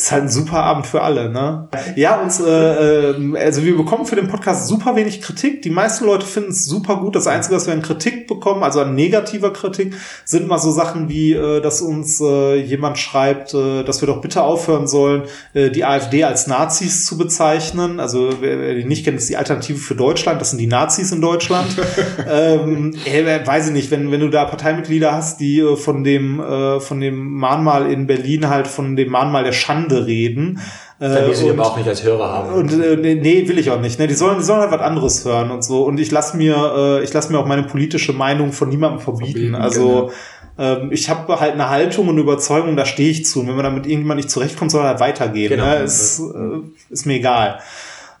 [0.00, 1.68] ist halt ein super Abend für alle, ne?
[1.94, 5.60] Ja, und äh, äh, also wir bekommen für den Podcast super wenig Kritik.
[5.60, 7.14] Die meisten Leute finden es super gut.
[7.14, 11.10] Das Einzige, was wir an Kritik bekommen, also an negativer Kritik, sind mal so Sachen
[11.10, 15.68] wie, äh, dass uns äh, jemand schreibt, äh, dass wir doch bitte aufhören sollen, äh,
[15.68, 18.00] die AfD als Nazis zu bezeichnen.
[18.00, 20.40] Also wer, wer die nicht kennt, ist die Alternative für Deutschland.
[20.40, 21.76] Das sind die Nazis in Deutschland.
[22.30, 26.40] ähm, äh, weiß ich nicht, wenn, wenn du da Parteimitglieder hast, die äh, von dem
[26.40, 30.60] äh, von dem Mahnmal in Berlin halt von dem Mahnmal der Schande reden.
[30.98, 32.52] Dann die und- aber auch nicht als Hörer haben.
[32.52, 33.98] und äh, nee, will ich auch nicht.
[33.98, 34.06] Ne?
[34.06, 35.82] Die sollen, die sollen halt was anderes hören und so.
[35.84, 39.32] Und ich lasse mir, äh, ich lasse mir auch meine politische Meinung von niemandem verbieten.
[39.32, 40.10] Verbieten, also
[40.58, 43.40] ähm, ich habe halt eine Haltung und eine Überzeugung, da stehe ich zu.
[43.40, 45.48] Und wenn man damit irgendjemand nicht zurechtkommt, soll er halt weitergehen.
[45.48, 45.64] Genau.
[45.64, 45.76] Ne?
[45.76, 47.60] Ist, äh, ist mir egal.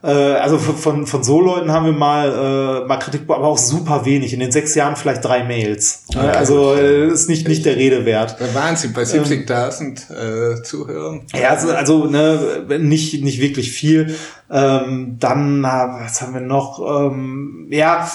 [0.02, 4.06] Äh, also von, von, so Leuten haben wir mal, äh, mal Kritik, aber auch super
[4.06, 4.32] wenig.
[4.32, 6.04] In den sechs Jahren vielleicht drei Mails.
[6.08, 6.78] Okay, also gut.
[6.78, 8.36] äh, ist nicht, nicht der Rede wert.
[8.54, 11.22] Wahnsinn, bei 70.000 äh, Zuhörern.
[11.34, 14.14] Ja, also, also ne, nicht, nicht wirklich viel.
[14.50, 16.80] Ähm, dann, was haben wir noch?
[16.80, 18.10] Ähm, ja,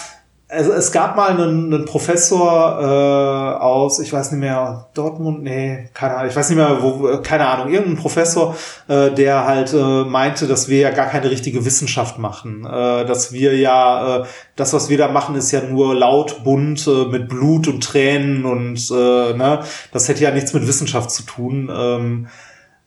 [0.55, 5.89] also es gab mal einen, einen Professor äh, aus, ich weiß nicht mehr, Dortmund, nee,
[5.93, 8.55] keine Ahnung, ich weiß nicht mehr, wo, keine Ahnung, irgendein Professor,
[8.87, 13.33] äh, der halt äh, meinte, dass wir ja gar keine richtige Wissenschaft machen, äh, dass
[13.33, 17.27] wir ja, äh, das, was wir da machen, ist ja nur laut, bunt, äh, mit
[17.27, 19.59] Blut und Tränen und äh, ne,
[19.91, 21.71] das hätte ja nichts mit Wissenschaft zu tun.
[21.75, 22.27] Ähm,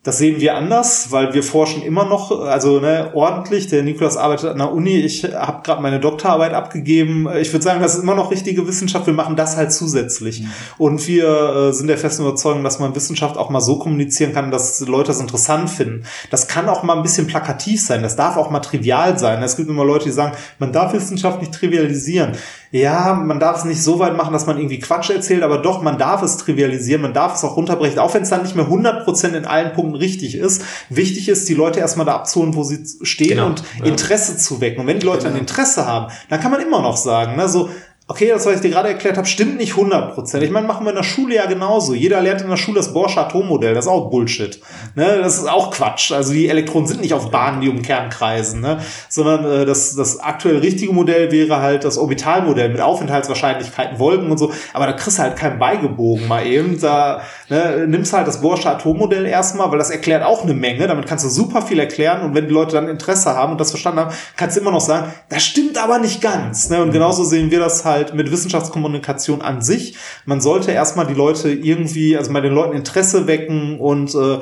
[0.09, 3.67] das sehen wir anders, weil wir forschen immer noch, also ne, ordentlich.
[3.67, 4.97] Der Nikolas arbeitet an der Uni.
[4.97, 7.29] Ich habe gerade meine Doktorarbeit abgegeben.
[7.39, 9.07] Ich würde sagen, das ist immer noch richtige Wissenschaft.
[9.07, 10.45] Wir machen das halt zusätzlich.
[10.79, 14.51] Und wir äh, sind der festen Überzeugung, dass man Wissenschaft auch mal so kommunizieren kann,
[14.51, 16.05] dass Leute das interessant finden.
[16.31, 18.03] Das kann auch mal ein bisschen plakativ sein.
[18.03, 19.43] Das darf auch mal trivial sein.
[19.43, 22.33] Es gibt immer Leute, die sagen, man darf Wissenschaft nicht trivialisieren.
[22.71, 25.83] Ja, man darf es nicht so weit machen, dass man irgendwie Quatsch erzählt, aber doch,
[25.83, 28.67] man darf es trivialisieren, man darf es auch runterbrechen, auch wenn es dann nicht mehr
[28.69, 30.63] 100% in allen Punkten richtig ist.
[30.91, 33.87] Wichtig ist, die Leute erstmal da abzuholen, wo sie stehen Genau, und ja.
[33.87, 34.81] Interesse zu wecken.
[34.81, 35.35] Und wenn die Leute Genau.
[35.35, 37.71] ein Interesse haben, dann kann man immer noch sagen, ne, so,
[38.11, 40.41] Okay, das, was ich dir gerade erklärt habe, stimmt nicht 100%.
[40.41, 41.93] Ich meine, machen wir in der Schule ja genauso.
[41.93, 43.75] Jeder lernt in der Schule das Borsche Atommodell.
[43.75, 44.59] Das ist auch Bullshit.
[44.95, 45.19] Ne?
[45.19, 46.11] Das ist auch Quatsch.
[46.13, 48.63] Also die Elektronen sind nicht auf Bahnen, die um Kern kreisen.
[48.63, 48.79] Ne?
[49.11, 54.39] Sondern äh, das, das aktuell richtige Modell wäre halt das Orbitalmodell mit Aufenthaltswahrscheinlichkeiten, Wolken und
[54.39, 54.53] so.
[54.73, 56.81] Aber da kriegst du halt keinen beigebogen mal eben.
[56.81, 60.87] Da ne, nimmst halt das Borsche Atommodell erstmal, weil das erklärt auch eine Menge.
[60.87, 62.23] Damit kannst du super viel erklären.
[62.23, 64.81] Und wenn die Leute dann Interesse haben und das verstanden haben, kannst du immer noch
[64.81, 66.71] sagen, das stimmt aber nicht ganz.
[66.71, 66.81] Ne?
[66.81, 69.97] Und genauso sehen wir das halt mit Wissenschaftskommunikation an sich.
[70.27, 74.39] Man sollte erstmal die Leute irgendwie, also bei den Leuten Interesse wecken und äh,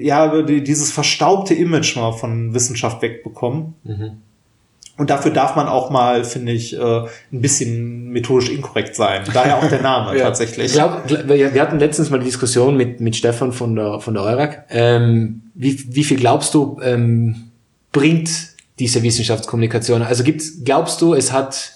[0.00, 3.74] ja, die, dieses verstaubte Image mal von Wissenschaft wegbekommen.
[4.96, 9.22] Und dafür darf man auch mal, finde ich, äh, ein bisschen methodisch inkorrekt sein.
[9.32, 10.26] Daher auch der Name Ja.
[10.26, 10.66] tatsächlich.
[10.66, 14.14] Ich glaube, wir wir hatten letztens mal die Diskussion mit, mit Stefan von der, von
[14.14, 14.66] der Eurak.
[14.70, 17.50] Ähm, wie, wie viel glaubst du, ähm,
[17.90, 18.30] bringt
[18.78, 20.02] diese Wissenschaftskommunikation?
[20.02, 21.72] Also gibt's, glaubst du, es hat,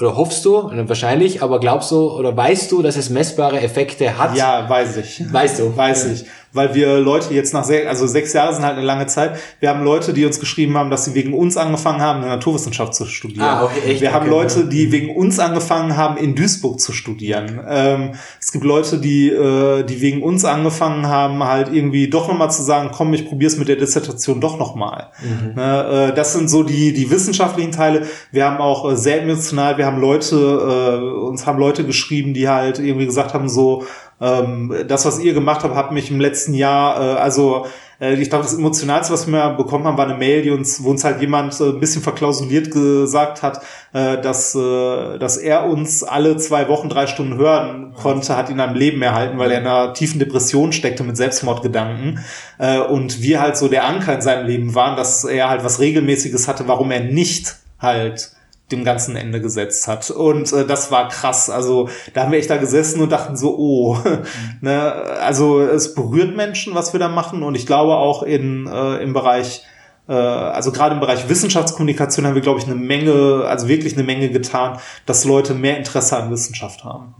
[0.00, 4.36] oder hoffst du, wahrscheinlich, aber glaubst du, oder weißt du, dass es messbare Effekte hat?
[4.36, 5.32] Ja, weiß ich.
[5.32, 5.76] Weißt du?
[5.76, 6.24] Weiß ich.
[6.52, 9.38] Weil wir Leute jetzt nach sechs, also sechs Jahre sind halt eine lange Zeit.
[9.60, 12.94] Wir haben Leute, die uns geschrieben haben, dass sie wegen uns angefangen haben, eine Naturwissenschaft
[12.94, 13.44] zu studieren.
[13.44, 14.00] Ah, okay, echt?
[14.00, 17.60] Wir haben Okay, Leute, die wegen uns angefangen haben, in Duisburg zu studieren.
[17.68, 22.50] Ähm, es gibt Leute, die, äh, die wegen uns angefangen haben, halt irgendwie doch nochmal
[22.50, 25.10] zu sagen, komm, ich probier's mit der Dissertation doch nochmal.
[25.22, 25.54] Mhm.
[25.54, 28.06] Ne, äh, das sind so die, die wissenschaftlichen Teile.
[28.32, 32.48] Wir haben auch äh, sehr emotional, wir haben Leute, äh, uns haben Leute geschrieben, die
[32.48, 33.84] halt irgendwie gesagt haben, so,
[34.20, 37.66] ähm, das, was ihr gemacht habt, hat mich im letzten Jahr, äh, also
[38.00, 40.90] äh, ich glaube, das Emotionalste, was wir bekommen haben, war eine Mail, die uns, wo
[40.90, 43.62] uns halt jemand äh, ein bisschen verklausuliert gesagt hat,
[43.92, 48.60] äh, dass, äh, dass er uns alle zwei Wochen drei Stunden hören konnte, hat ihn
[48.60, 52.20] am Leben erhalten, weil er in einer tiefen Depression steckte mit Selbstmordgedanken.
[52.58, 55.80] Äh, und wir halt so der Anker in seinem Leben waren, dass er halt was
[55.80, 58.32] Regelmäßiges hatte, warum er nicht halt
[58.72, 60.10] dem ganzen Ende gesetzt hat.
[60.10, 61.50] Und äh, das war krass.
[61.50, 63.98] Also da haben wir echt da gesessen und dachten so, oh,
[64.60, 64.92] ne?
[65.20, 67.42] also es berührt Menschen, was wir da machen.
[67.42, 69.64] Und ich glaube auch in, äh, im Bereich,
[70.08, 74.04] äh, also gerade im Bereich Wissenschaftskommunikation haben wir, glaube ich, eine Menge, also wirklich eine
[74.04, 77.14] Menge getan, dass Leute mehr Interesse an Wissenschaft haben.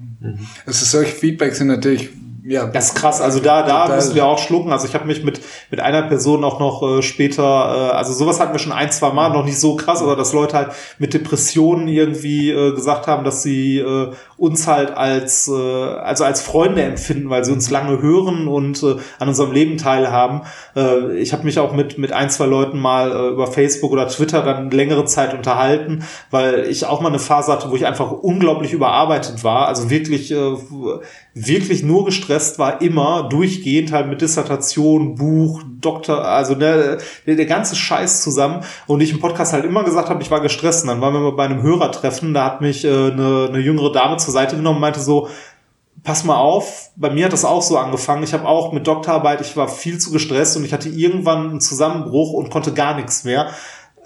[0.66, 2.11] Also solche Feedbacks sind natürlich,
[2.51, 3.20] ja, Das ist krass.
[3.20, 3.96] Also da, da Total.
[3.96, 4.72] müssen wir auch schlucken.
[4.72, 5.40] Also ich habe mich mit
[5.70, 9.11] mit einer Person auch noch äh, später, äh, also sowas hatten wir schon ein, zwei
[9.12, 13.22] Mal, noch nicht so krass, aber dass Leute halt mit Depressionen irgendwie äh, gesagt haben,
[13.22, 14.11] dass sie äh,
[14.41, 18.97] uns halt als äh, also als Freunde empfinden, weil sie uns lange hören und äh,
[19.18, 20.43] an unserem Leben teilhaben.
[20.74, 24.09] Äh, ich habe mich auch mit mit ein, zwei Leuten mal äh, über Facebook oder
[24.09, 28.11] Twitter dann längere Zeit unterhalten, weil ich auch mal eine Phase hatte, wo ich einfach
[28.12, 30.57] unglaublich überarbeitet war, also wirklich äh,
[31.34, 37.47] wirklich nur gestresst war, immer durchgehend halt mit Dissertation, Buch, Doktor, also der, der, der
[37.47, 38.62] ganze Scheiß zusammen.
[38.86, 40.82] Und ich im Podcast halt immer gesagt habe, ich war gestresst.
[40.82, 43.93] Und dann waren wir mal bei einem Hörertreffen, da hat mich äh, eine, eine jüngere
[43.93, 45.28] Dame zur Seite genommen und meinte so,
[46.03, 48.22] pass mal auf, bei mir hat das auch so angefangen.
[48.22, 51.61] Ich habe auch mit Doktorarbeit, ich war viel zu gestresst und ich hatte irgendwann einen
[51.61, 53.51] Zusammenbruch und konnte gar nichts mehr.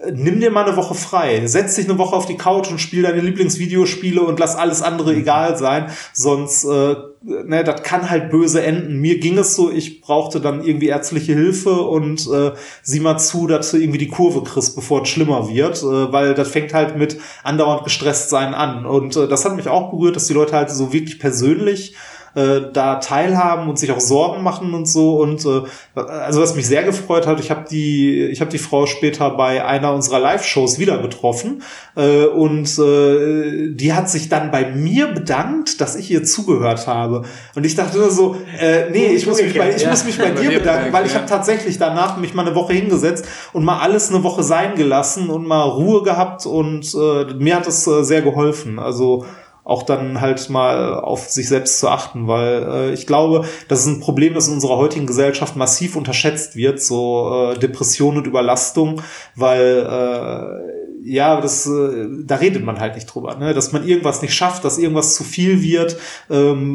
[0.04, 1.46] Äh, Nimm dir mal eine Woche frei.
[1.46, 5.14] Setz dich eine Woche auf die Couch und spiel deine Lieblingsvideospiele und lass alles andere
[5.14, 5.90] egal sein.
[6.12, 9.00] Sonst, äh, ne, das kann halt böse enden.
[9.00, 12.52] Mir ging es so, ich brauchte dann irgendwie ärztliche Hilfe und äh,
[12.82, 16.34] sieh mal zu, dass du irgendwie die Kurve kriegst, bevor es schlimmer wird, äh, weil
[16.34, 18.86] das fängt halt mit andauernd gestresst sein an.
[18.86, 21.94] Und äh, das hat mich auch berührt, dass die Leute halt so wirklich persönlich
[22.34, 25.16] äh, da teilhaben und sich auch Sorgen machen und so.
[25.16, 25.62] Und äh,
[26.00, 29.64] also was mich sehr gefreut hat, ich habe die ich habe die Frau später bei
[29.64, 31.62] einer unserer Live-Shows wieder getroffen.
[31.96, 37.22] Äh, und äh, die hat sich dann bei mir bedankt, dass ich ihr zugehört habe.
[37.54, 40.30] Und ich dachte nur so äh, nee ich muss mich bei, ich muss mich bei
[40.30, 44.10] dir bedanken, weil ich habe tatsächlich danach mich mal eine Woche hingesetzt und mal alles
[44.10, 46.46] eine Woche sein gelassen und mal Ruhe gehabt.
[46.46, 48.78] Und äh, mir hat es äh, sehr geholfen.
[48.78, 49.24] Also
[49.64, 53.86] auch dann halt mal auf sich selbst zu achten, weil äh, ich glaube, das ist
[53.86, 59.00] ein Problem, das in unserer heutigen Gesellschaft massiv unterschätzt wird, so äh, Depression und Überlastung,
[59.34, 63.52] weil äh, ja, das, äh, da redet man halt nicht drüber, ne?
[63.52, 65.98] dass man irgendwas nicht schafft, dass irgendwas zu viel wird.
[66.30, 66.74] Ähm,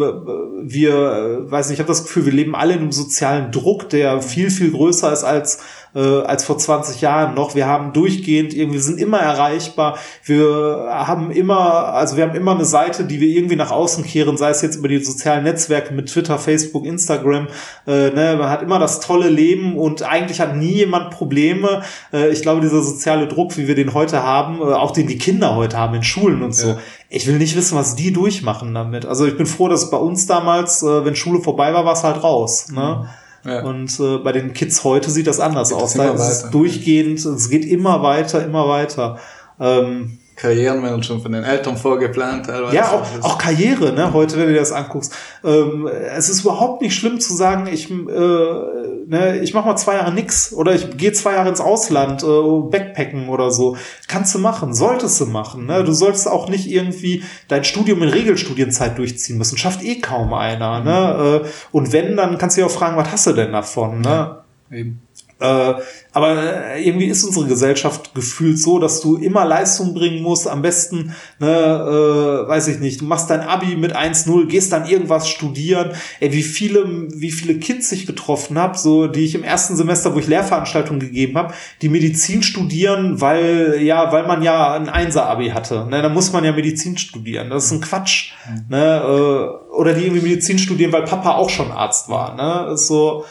[0.63, 3.89] wir, äh, weiß nicht, ich habe das Gefühl, wir leben alle in einem sozialen Druck,
[3.89, 5.59] der viel, viel größer ist als
[5.95, 7.55] äh, als vor 20 Jahren noch.
[7.55, 9.97] Wir haben durchgehend irgendwie sind immer erreichbar.
[10.23, 14.37] Wir haben immer, also wir haben immer eine Seite, die wir irgendwie nach außen kehren,
[14.37, 17.47] sei es jetzt über die sozialen Netzwerke mit Twitter, Facebook, Instagram.
[17.87, 21.81] Äh, ne, man hat immer das tolle Leben und eigentlich hat nie jemand Probleme.
[22.13, 25.17] Äh, ich glaube, dieser soziale Druck, wie wir den heute haben, äh, auch den die
[25.17, 26.69] Kinder heute haben in Schulen und so.
[26.69, 26.77] Ja.
[27.09, 29.05] Ich will nicht wissen, was die durchmachen damit.
[29.05, 32.03] Also ich bin froh, dass bei uns damals, äh, wenn Schule vorbei war, war es
[32.03, 32.67] halt raus.
[32.71, 33.09] Ne?
[33.43, 33.63] Ja.
[33.63, 35.93] Und äh, bei den Kids heute sieht das anders Geht aus.
[35.93, 39.17] Da ist es durchgehend, es geht immer weiter, immer weiter.
[39.59, 42.45] Ähm, Karrieren werden schon von den Eltern vorgeplant.
[42.45, 42.73] Teilweise.
[42.73, 44.13] Ja, auch, auch Karriere, ne?
[44.13, 45.13] Heute, wenn du dir das anguckst.
[45.43, 49.95] Ähm, es ist überhaupt nicht schlimm zu sagen, ich, äh, ne, ich mache mal zwei
[49.95, 53.75] Jahre nix oder ich gehe zwei Jahre ins Ausland, äh, Backpacken oder so.
[54.07, 55.65] Kannst du machen, solltest du machen.
[55.65, 55.83] Ne?
[55.83, 59.57] Du solltest auch nicht irgendwie dein Studium in Regelstudienzeit durchziehen müssen.
[59.57, 60.79] Schafft eh kaum einer.
[60.79, 61.41] Ne?
[61.43, 63.99] Äh, und wenn, dann kannst du dich auch fragen, was hast du denn davon?
[63.99, 64.37] Ne?
[64.71, 65.01] Eben.
[65.39, 65.73] Äh,
[66.11, 70.47] aber irgendwie ist unsere Gesellschaft gefühlt so, dass du immer Leistung bringen musst.
[70.47, 74.87] Am besten, ne, äh, weiß ich nicht, du machst dein Abi mit 1-0, gehst dann
[74.87, 75.91] irgendwas studieren.
[76.19, 80.15] Ey, wie viele, wie viele Kids ich getroffen habe, so die ich im ersten Semester,
[80.15, 85.49] wo ich Lehrveranstaltungen gegeben habe, die Medizin studieren, weil ja, weil man ja ein Einser-Abi
[85.49, 85.85] hatte.
[85.89, 87.49] Ne, da muss man ja Medizin studieren.
[87.49, 88.33] Das ist ein Quatsch.
[88.67, 92.35] Ne, äh, oder die irgendwie Medizin studieren, weil Papa auch schon Arzt war.
[92.35, 93.25] Ne, ist so.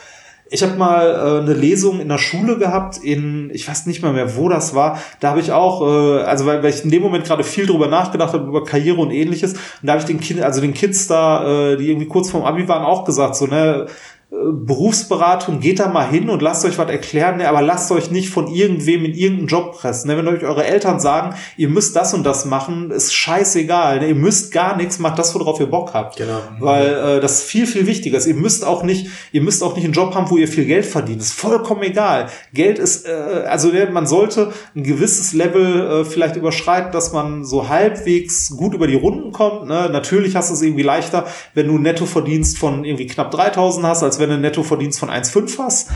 [0.51, 4.13] Ich habe mal äh, eine Lesung in der Schule gehabt, in, ich weiß nicht mal
[4.15, 4.99] mehr, wo das war.
[5.21, 7.87] Da habe ich auch, äh, also weil, weil ich in dem Moment gerade viel drüber
[7.89, 9.53] nachgedacht habe, über Karriere und ähnliches.
[9.53, 12.45] Und da habe ich den Kind, also den Kids da, äh, die irgendwie kurz vorm
[12.45, 13.87] Abi waren, auch gesagt, so, ne,
[14.31, 18.29] Berufsberatung, geht da mal hin und lasst euch was erklären, ne, aber lasst euch nicht
[18.29, 20.11] von irgendwem in irgendeinen Job pressen.
[20.11, 20.19] Ne?
[20.19, 24.01] Wenn euch eure Eltern sagen, ihr müsst das und das machen, ist scheißegal.
[24.01, 24.09] Ne?
[24.09, 26.17] Ihr müsst gar nichts, macht das, worauf ihr Bock habt.
[26.19, 26.43] Genau.
[26.61, 28.27] Weil äh, das viel, viel wichtiger ist.
[28.27, 30.85] Ihr müsst auch nicht, ihr müsst auch nicht einen Job haben, wo ihr viel Geld
[30.85, 31.23] verdient.
[31.23, 32.27] ist vollkommen egal.
[32.53, 37.71] Geld ist, äh, also man sollte ein gewisses Level äh, vielleicht überschreiten, dass man so
[37.71, 39.69] halbwegs gut über die Runden kommt.
[39.69, 39.89] Ne?
[39.91, 41.25] Natürlich hast du es irgendwie leichter,
[41.55, 45.11] wenn du einen Nettoverdienst von irgendwie knapp 3000 hast, als wenn du einen Nettoverdienst von
[45.11, 45.91] 1,5 hast.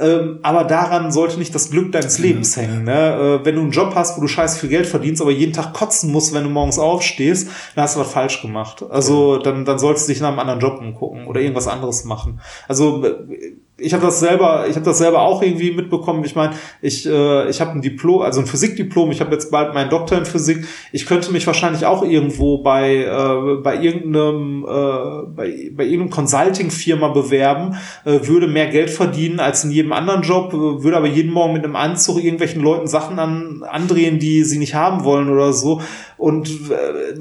[0.00, 2.84] Ähm, aber daran sollte nicht das Glück deines Lebens hängen.
[2.84, 3.40] Ne?
[3.40, 5.72] Äh, wenn du einen Job hast, wo du scheiße viel Geld verdienst, aber jeden Tag
[5.72, 8.84] kotzen musst, wenn du morgens aufstehst, dann hast du was falsch gemacht.
[8.88, 12.40] Also dann, dann solltest du dich nach einem anderen Job umgucken oder irgendwas anderes machen.
[12.68, 16.24] Also äh, ich habe das selber, ich habe das selber auch irgendwie mitbekommen.
[16.24, 19.10] Ich meine, ich äh, ich habe ein Diplom, also ein Physikdiplom.
[19.12, 20.66] Ich habe jetzt bald meinen Doktor in Physik.
[20.92, 27.08] Ich könnte mich wahrscheinlich auch irgendwo bei äh, bei irgendeinem äh, bei, bei irgendeinem Consulting-Firma
[27.08, 31.32] bewerben, äh, würde mehr Geld verdienen als in jedem anderen Job, äh, würde aber jeden
[31.32, 35.52] Morgen mit einem Anzug irgendwelchen Leuten Sachen an, andrehen, die sie nicht haben wollen oder
[35.52, 35.80] so.
[36.16, 37.14] Und äh,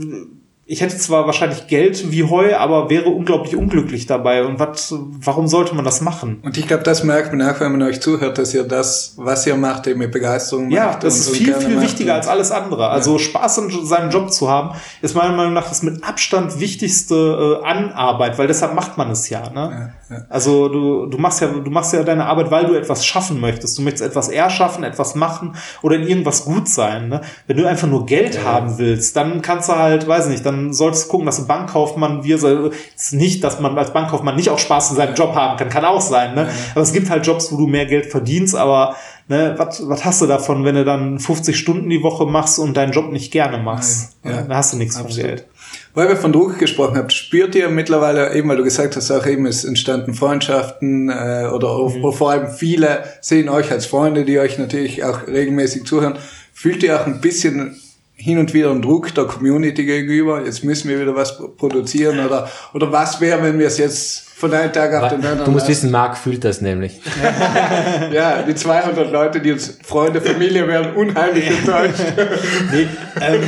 [0.69, 4.43] ich hätte zwar wahrscheinlich Geld wie Heu, aber wäre unglaublich unglücklich dabei.
[4.43, 6.41] Und was, warum sollte man das machen?
[6.43, 9.47] Und ich glaube, das merkt man auch, wenn man euch zuhört, dass ihr das, was
[9.47, 11.03] ihr macht, eben mit Begeisterung Ja, macht.
[11.05, 12.89] das und- ist viel, viel wichtiger als alles andere.
[12.89, 17.59] Also Spaß an seinem Job zu haben, ist meiner Meinung nach das mit Abstand wichtigste
[17.63, 19.49] äh, an Arbeit, weil deshalb macht man es ja.
[19.49, 19.93] Ne?
[20.09, 20.23] Ja, ja.
[20.27, 23.77] Also du, du machst ja, du machst ja deine Arbeit, weil du etwas schaffen möchtest.
[23.77, 27.07] Du möchtest etwas erschaffen, etwas machen oder in irgendwas gut sein.
[27.07, 27.21] Ne?
[27.47, 31.05] Wenn du einfach nur Geld haben willst, dann kannst du halt, weiß nicht, dann solltest
[31.05, 34.59] du gucken, dass du Bankkaufmann wir so- ist nicht, dass man als Bankkaufmann nicht auch
[34.59, 36.35] Spaß in seinem Job haben kann, kann auch sein.
[36.35, 36.47] Ne?
[36.73, 38.95] Aber es gibt halt Jobs, wo du mehr Geld verdienst, aber
[39.27, 42.75] ne, was was hast du davon, wenn du dann 50 Stunden die Woche machst und
[42.77, 44.17] deinen Job nicht gerne machst?
[44.23, 44.41] Nein, ja.
[44.43, 45.27] Da hast du nichts von Absolut.
[45.27, 45.45] Geld.
[45.93, 49.25] Weil wir von Druck gesprochen habt, spürt ihr mittlerweile, eben weil du gesagt hast, auch
[49.25, 52.13] eben es entstanden Freundschaften äh, oder Mhm.
[52.13, 56.17] vor allem viele sehen euch als Freunde, die euch natürlich auch regelmäßig zuhören.
[56.53, 57.81] Fühlt ihr auch ein bisschen
[58.27, 60.43] hin und wieder einen Druck der Community gegenüber?
[60.43, 64.53] Jetzt müssen wir wieder was produzieren oder oder was wäre, wenn wir es jetzt von
[64.53, 66.99] einem Tag auf den anderen Du musst wissen, Marc fühlt das nämlich.
[68.11, 72.01] Ja, die 200 Leute, die uns Freunde, Familie werden unheimlich enttäuscht.
[72.71, 72.87] Nee,
[73.21, 73.41] ähm,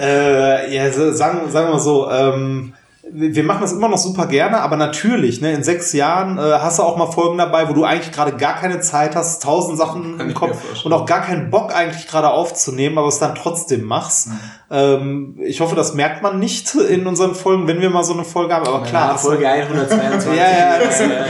[0.00, 2.72] äh, ja, sagen, sagen wir so, ähm,
[3.12, 6.78] wir machen das immer noch super gerne, aber natürlich, ne, in sechs Jahren äh, hast
[6.78, 10.18] du auch mal Folgen dabei, wo du eigentlich gerade gar keine Zeit hast, tausend Sachen
[10.18, 13.84] Kann im Kopf und auch gar keinen Bock eigentlich gerade aufzunehmen, aber es dann trotzdem
[13.84, 14.28] machst.
[14.70, 18.24] Ähm, ich hoffe, das merkt man nicht in unseren Folgen, wenn wir mal so eine
[18.24, 19.14] Folge haben, aber klar.
[19.14, 20.32] hast du- 122.
[20.36, 21.26] ja, ja, das, ne,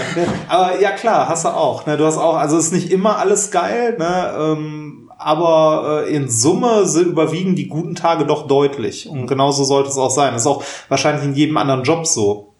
[0.48, 1.84] aber ja klar, hast du auch.
[1.86, 1.96] Ne?
[1.98, 4.34] Du hast auch, also ist nicht immer alles geil, ne?
[4.38, 9.08] ähm, aber äh, in Summe sind, überwiegen die guten Tage doch deutlich.
[9.08, 10.32] Und genauso sollte es auch sein.
[10.32, 12.52] Das ist auch wahrscheinlich in jedem anderen Job so.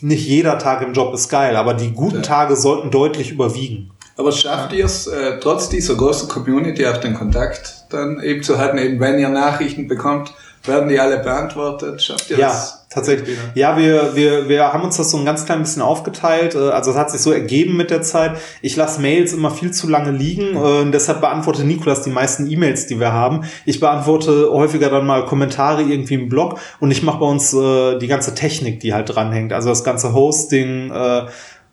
[0.00, 2.22] Nicht jeder Tag im Job ist geil, aber die guten Ja.
[2.22, 3.90] Tage sollten deutlich überwiegen.
[4.16, 8.58] Aber schafft ihr es, äh, trotz dieser großen Community auch den Kontakt dann eben zu
[8.58, 10.32] halten, eben wenn ihr Nachrichten bekommt,
[10.64, 12.02] werden die alle beantwortet?
[12.02, 12.86] Schafft ihr Ja, das?
[12.90, 13.28] tatsächlich.
[13.30, 13.50] Wieder?
[13.54, 16.54] Ja, wir, wir, wir haben uns das so ein ganz klein bisschen aufgeteilt.
[16.54, 18.32] Äh, Also es hat sich so ergeben mit der Zeit.
[18.60, 20.54] Ich lasse Mails immer viel zu lange liegen.
[20.56, 23.44] äh, Und deshalb beantwortet Nikolas die meisten E-Mails, die wir haben.
[23.64, 27.98] Ich beantworte häufiger dann mal Kommentare irgendwie im Blog und ich mache bei uns äh,
[27.98, 29.52] die ganze Technik, die halt dranhängt.
[29.52, 31.26] Also das ganze Hosting, äh,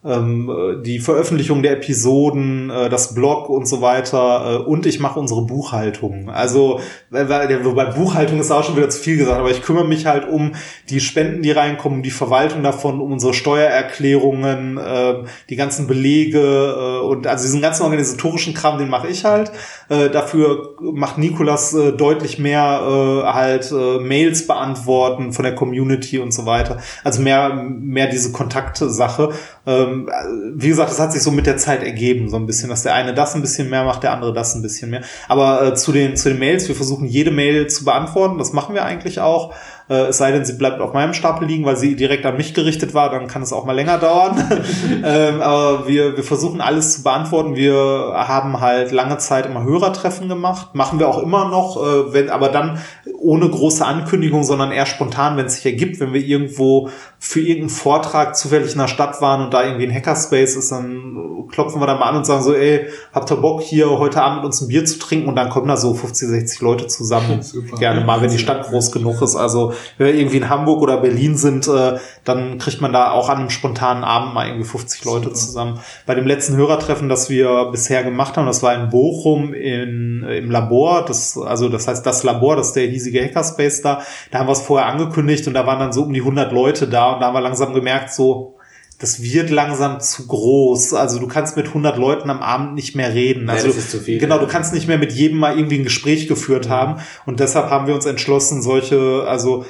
[0.04, 5.42] die Veröffentlichung der Episoden, äh, das Blog und so weiter äh, und ich mache unsere
[5.42, 6.30] Buchhaltung.
[6.30, 6.80] Also
[7.10, 10.54] wobei Buchhaltung ist auch schon wieder zu viel gesagt, aber ich kümmere mich halt um
[10.90, 15.16] die Spenden, die reinkommen, die Verwaltung davon, um unsere Steuererklärungen, äh,
[15.50, 19.52] die ganzen Belege äh, und also diesen ganzen organisatorischen Kram, den mache ich halt.
[19.90, 26.20] Äh, dafür macht Nikolas äh, deutlich mehr äh, halt äh, Mails beantworten von der Community
[26.20, 26.78] und so weiter.
[27.04, 29.32] Also mehr mehr diese Kontaktsache.
[29.68, 30.10] Ähm,
[30.56, 32.94] wie gesagt, das hat sich so mit der Zeit ergeben, so ein bisschen, dass der
[32.94, 35.02] eine das ein bisschen mehr macht, der andere das ein bisschen mehr.
[35.28, 38.38] Aber äh, zu den zu den Mails, wir versuchen jede Mail zu beantworten.
[38.38, 39.54] Das machen wir eigentlich auch.
[39.90, 42.54] Äh, es sei denn, sie bleibt auf meinem Stapel liegen, weil sie direkt an mich
[42.54, 44.44] gerichtet war, dann kann es auch mal länger dauern.
[45.04, 47.56] ähm, aber wir, wir versuchen alles zu beantworten.
[47.56, 52.30] Wir haben halt lange Zeit immer Hörertreffen gemacht, machen wir auch immer noch, äh, wenn,
[52.30, 52.80] aber dann
[53.18, 57.70] ohne große Ankündigung, sondern eher spontan, wenn es sich ergibt, wenn wir irgendwo für irgendeinen
[57.70, 61.88] Vortrag zufällig in der Stadt waren und da irgendwie ein Hackerspace ist, dann klopfen wir
[61.88, 64.62] da mal an und sagen so, ey, habt ihr Bock hier heute Abend mit uns
[64.62, 65.30] ein Bier zu trinken?
[65.30, 67.42] Und dann kommen da so 50, 60 Leute zusammen.
[67.42, 67.78] Super.
[67.78, 69.36] Gerne mal, wenn die Stadt groß genug ist.
[69.36, 73.30] Also wenn wir irgendwie in Hamburg oder Berlin sind, äh, dann kriegt man da auch
[73.30, 75.80] an einem spontanen Abend mal irgendwie 50 Leute zusammen.
[76.06, 80.52] Bei dem letzten Hörertreffen, das wir bisher gemacht haben, das war in Bochum in, im
[80.52, 84.02] Labor, das, also das heißt das Labor, das ist der hiesige Hackerspace da,
[84.32, 86.88] da haben wir es vorher angekündigt und da waren dann so um die 100 Leute
[86.88, 88.57] da und da haben wir langsam gemerkt, so,
[89.00, 90.94] das wird langsam zu groß.
[90.94, 93.50] Also du kannst mit 100 Leuten am Abend nicht mehr reden.
[93.50, 94.18] Also das ist zu viel.
[94.18, 97.00] Genau, du kannst nicht mehr mit jedem mal irgendwie ein Gespräch geführt haben.
[97.26, 99.66] Und deshalb haben wir uns entschlossen, solche, also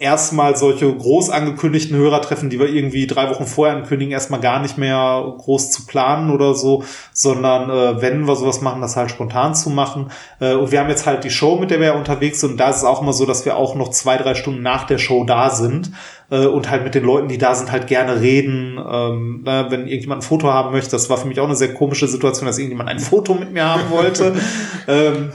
[0.00, 4.78] erstmal solche groß angekündigten Hörertreffen, die wir irgendwie drei Wochen vorher ankündigen, erstmal gar nicht
[4.78, 9.54] mehr groß zu planen oder so, sondern äh, wenn wir sowas machen, das halt spontan
[9.54, 10.10] zu machen.
[10.40, 12.52] Äh, und wir haben jetzt halt die Show, mit der wir unterwegs sind.
[12.52, 14.84] Und da ist es auch immer so, dass wir auch noch zwei, drei Stunden nach
[14.84, 15.92] der Show da sind
[16.30, 18.78] äh, und halt mit den Leuten, die da sind, halt gerne reden.
[18.78, 21.74] Ähm, ne, wenn irgendjemand ein Foto haben möchte, das war für mich auch eine sehr
[21.74, 24.34] komische Situation, dass irgendjemand ein Foto mit mir haben wollte.
[24.88, 25.32] ähm,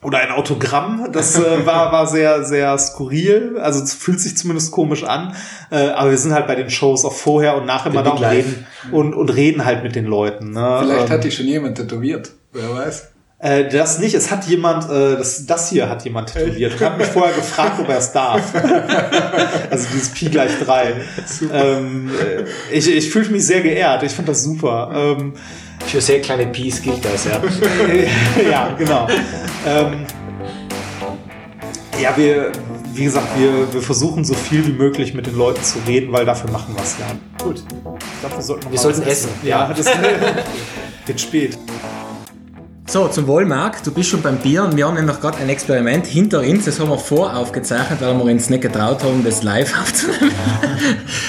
[0.00, 5.02] oder ein Autogramm, das äh, war, war sehr, sehr skurril, also fühlt sich zumindest komisch
[5.02, 5.34] an,
[5.72, 8.22] äh, aber wir sind halt bei den Shows auch vorher und nachher immer da und
[8.22, 10.52] reden, und, und reden halt mit den Leuten.
[10.52, 10.78] Ne?
[10.82, 12.30] Vielleicht ähm, hat die schon jemand tätowiert.
[12.52, 13.08] Wer weiß.
[13.40, 16.98] Äh, das nicht, es hat jemand, äh, das, das hier hat jemand tätowiert und hat
[16.98, 18.52] mich vorher gefragt, ob er es darf.
[19.70, 20.94] also dieses Pi gleich drei.
[21.52, 22.44] Ähm, äh,
[22.76, 24.90] ich ich fühle mich sehr geehrt, ich finde das super.
[24.92, 25.34] Ähm,
[25.86, 27.40] Für sehr kleine Peace gilt das, ja.
[28.50, 29.06] ja, genau.
[29.64, 30.04] Ähm,
[32.02, 32.50] ja, wir,
[32.92, 36.24] wie gesagt, wir, wir versuchen so viel wie möglich mit den Leuten zu reden, weil
[36.24, 37.06] dafür machen wir es ja.
[37.44, 37.58] Gut.
[37.58, 39.30] Ich glaube, wir sollten, Wir sollten was essen.
[39.44, 39.86] Ja, das
[41.06, 41.56] wird spät.
[42.90, 45.50] So, zum Wohl, Marc, du bist schon beim Bier und wir haben nämlich gerade ein
[45.50, 49.78] Experiment hinter uns, das haben wir voraufgezeichnet, weil wir uns nicht getraut haben, das live
[49.82, 50.32] aufzunehmen.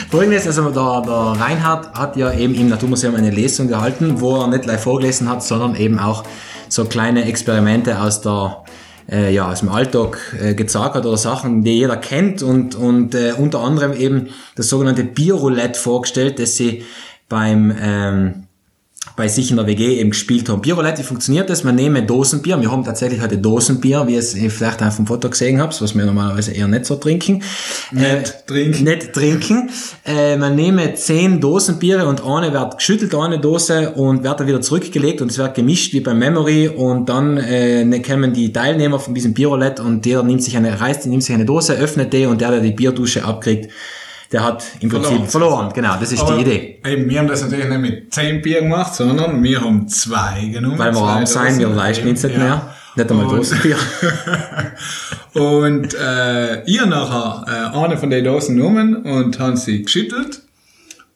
[0.09, 4.47] Folgendes, also der, der Reinhard hat ja eben im Naturmuseum eine Lesung gehalten, wo er
[4.47, 6.23] nicht live vorgelesen hat, sondern eben auch
[6.69, 8.63] so kleine Experimente aus der
[9.11, 13.15] äh, ja, aus dem Alltag äh, gezeigt hat oder Sachen, die jeder kennt und, und
[13.15, 16.85] äh, unter anderem eben das sogenannte Bierroulette vorgestellt, das sie
[17.27, 18.45] beim ähm,
[19.15, 20.61] bei sich in der WG eben gespielt haben.
[20.61, 21.63] Bierroulette, wie funktioniert das?
[21.63, 22.59] Man nehme Dosenbier.
[22.59, 25.81] Wir haben tatsächlich heute Dosenbier, wie ihr es ihr vielleicht auf dem Foto gesehen habt,
[25.81, 27.41] was wir normalerweise eher nicht so trinken.
[27.91, 28.83] Nicht trinken.
[28.83, 29.69] Nicht trinken.
[30.05, 34.61] Äh, man nehme zehn Dosenbiere und eine wird geschüttelt, eine Dose, und wird dann wieder
[34.61, 39.13] zurückgelegt und es wird gemischt wie beim Memory und dann äh, kommen die Teilnehmer von
[39.13, 42.41] diesem Bierroulette und der nimmt sich eine, reißt, nimmt sich eine Dose, öffnet die und
[42.41, 43.71] der, der die Bierdusche abkriegt,
[44.31, 45.71] der hat im Prinzip Verloren.
[45.73, 46.79] Genau, das ist Aber die Idee.
[46.85, 50.77] Eben, wir haben das natürlich nicht mit 10 Bier gemacht, sondern wir haben zwei genommen.
[50.77, 52.39] Weil wir arm sein, wir leisten uns nicht Ja.
[52.43, 52.75] mehr.
[52.95, 53.77] Nicht einmal Und- Dosenbier.
[55.33, 60.41] Und äh, ihr nachher äh, eine von den Dosen genommen und haben sie geschüttelt.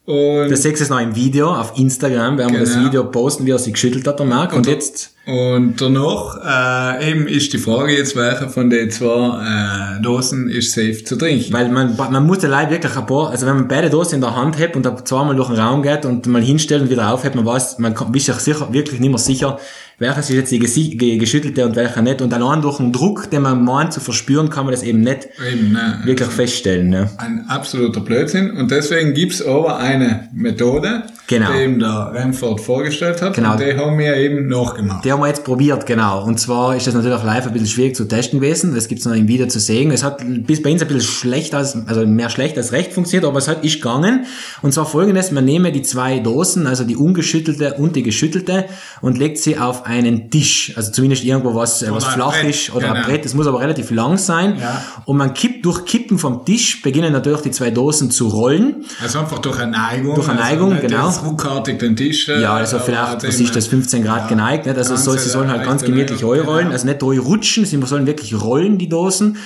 [0.06, 2.86] Und, Das seht ihr noch im Video auf Instagram, werden wir das Genau.
[2.88, 4.52] Video posten, wie er sie geschüttelt hat, der Marc.
[4.52, 9.96] Und, Und- jetzt, und danach äh, eben ist die Frage jetzt, welche von den zwei
[9.98, 11.54] äh, Dosen ist safe zu trinken.
[11.54, 14.22] weil man, man muss den Leib wirklich ein paar, also wenn man beide Dosen in
[14.22, 17.14] der Hand hat und da zweimal durch den Raum geht und mal hinstellt und wieder
[17.14, 19.58] aufhebt, man weiß, man kann- ist sich sicher, wirklich nicht mehr sicher,
[20.04, 22.22] welches ist jetzt die geschüttelte und welcher nicht.
[22.22, 25.28] Und allein durch den Druck, den man meint zu verspüren, kann man das eben nicht
[25.52, 26.90] Eben, ne, wirklich feststellen.
[26.90, 27.10] Ne?
[27.18, 28.52] ein absoluter Blödsinn.
[28.52, 31.54] Und deswegen gibt's aber eine Methode, Genau.
[31.54, 33.34] den der Remford vorgestellt hat.
[33.34, 33.54] Genau.
[33.54, 35.06] Und den haben wir eben nachgemacht.
[35.06, 36.26] Die haben wir jetzt probiert, genau.
[36.26, 38.76] Und zwar ist das natürlich auch live ein bisschen schwierig zu testen gewesen.
[38.76, 39.90] Das gibt's noch im Video zu sehen.
[39.92, 43.26] Es hat bis bei uns ein bisschen schlecht als, also mehr schlecht als recht funktioniert,
[43.26, 44.26] aber es hat ist gegangen.
[44.62, 48.66] Und zwar folgendes, man nehme die zwei Dosen, also die ungeschüttelte und die geschüttelte
[49.00, 50.74] und legt sie auf einen Tisch.
[50.76, 53.08] Also zumindest irgendwo was, äh, was ein flach Brett, ist oder ein genau.
[53.08, 53.24] Brett.
[53.24, 54.58] Das muss aber relativ lang sein.
[54.60, 54.84] Ja.
[55.06, 58.84] Und man kippt durch Kippen vom Tisch, beginnen natürlich die zwei Dosen zu rollen.
[59.02, 60.16] Also einfach durch eine Neigung.
[60.16, 61.13] Durch eine also Neigung, nicht genau.
[61.22, 62.30] Ruckartig den Tisch.
[62.30, 64.78] äh, Ja, also aber vielleicht, was ist das, 15 Grad ja, geneigt, nicht?
[64.78, 66.72] Also ganz soll, sie sollen halt ganz gemütlich Neigung, rollen, genau.
[66.72, 69.38] also nicht rutschen, sie sollen wirklich rollen, die Dosen.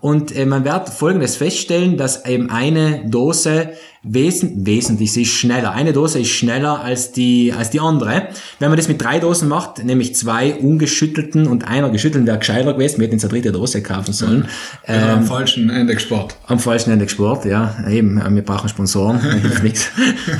[0.00, 3.70] Und äh, man wird Folgendes feststellen, dass eben eine Dose
[4.08, 5.72] wesen, wesentlich, sie ist schneller.
[5.72, 8.28] Eine Dose ist schneller als die, als die andere.
[8.58, 12.72] Wenn man das mit drei Dosen macht, nämlich zwei ungeschüttelten und einer geschüttelten, wäre gescheiter
[12.72, 14.48] gewesen, wir hätten jetzt eine dritte Dose kaufen sollen.
[14.86, 16.36] Ähm, am falschen Ende gespart.
[16.46, 17.74] am falschen Ende gespart, ja.
[17.88, 19.88] Eben, äh, wir brauchen Sponsoren, hilft nichts.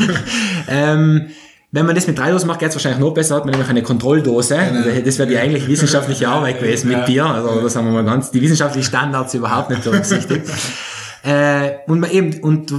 [0.68, 1.26] ähm,
[1.72, 3.82] wenn man das mit drei Dosen macht, geht's wahrscheinlich noch besser, hat man nämlich eine
[3.82, 4.56] Kontrolldose.
[4.58, 7.26] Also Das wäre die eigentlich wissenschaftliche Arbeit gewesen mit Bier.
[7.26, 10.46] Also das haben wir mal ganz, die wissenschaftlichen Standards überhaupt nicht berücksichtigt.
[11.26, 12.72] äh, und man eben, und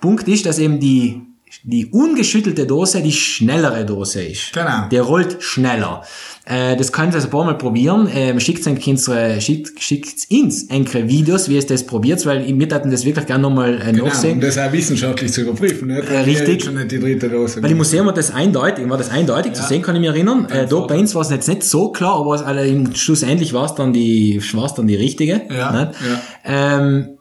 [0.00, 1.20] Punkt ist, dass eben die,
[1.64, 4.52] die ungeschüttelte Dose die schnellere Dose ist.
[4.52, 4.88] Genau.
[4.90, 6.02] Der rollt schneller.
[6.44, 8.08] Äh, das könnt ihr also ein paar Mal probieren.
[8.14, 12.66] Ähm, schickt es unsere, schickt, schickt ins enkere Videos, wie es das probiert, weil wir
[12.68, 14.34] hätten das wirklich gerne nochmal äh, Genau, nachsehen.
[14.34, 15.88] um das auch wissenschaftlich zu überprüfen.
[15.88, 16.08] Nicht?
[16.08, 16.64] Äh, richtig.
[16.64, 17.62] Schon nicht die dritte Dose.
[17.62, 20.46] Weil im Museum war das eindeutig, war das eindeutig zu sehen, kann ich mich erinnern.
[20.50, 23.52] Äh, da bei uns war es jetzt nicht so klar, aber es, also im schlussendlich
[23.52, 25.42] war es dann die, war es dann die richtige.
[25.50, 25.98] Ja, nicht?
[26.44, 26.78] ja.
[26.78, 27.13] Ähm,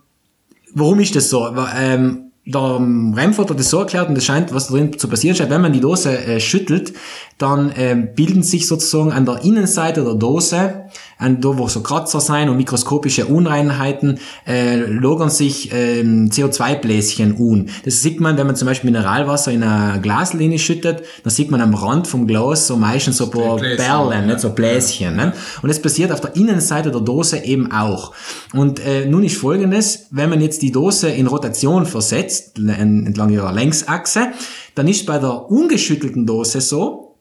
[0.73, 1.47] warum ist das so?
[1.75, 5.49] Ähm, der Remford hat das so erklärt und das scheint, was drin zu passieren scheint,
[5.49, 6.93] wenn man die Dose äh, schüttelt,
[7.37, 10.85] dann ähm, bilden sich sozusagen an der Innenseite der Dose,
[11.41, 17.69] da wo so Kratzer sein und mikroskopische Unreinheiten, äh, logern sich ähm, CO2-Bläschen un.
[17.85, 21.61] Das sieht man, wenn man zum Beispiel Mineralwasser in eine Glaslinie schüttet, dann sieht man
[21.61, 24.25] am Rand vom Glas so meistens so ein paar Bläschen, Perlen, ja.
[24.27, 25.15] nicht so Bläschen.
[25.15, 25.33] Ne?
[25.61, 28.13] Und das passiert auf der Innenseite der Dose eben auch.
[28.53, 33.29] Und äh, nun ist folgendes, wenn man jetzt die Dose in Rotation versetzt, en- entlang
[33.29, 34.27] ihrer Längsachse,
[34.75, 37.12] dann ist bei der ungeschüttelten Dose so,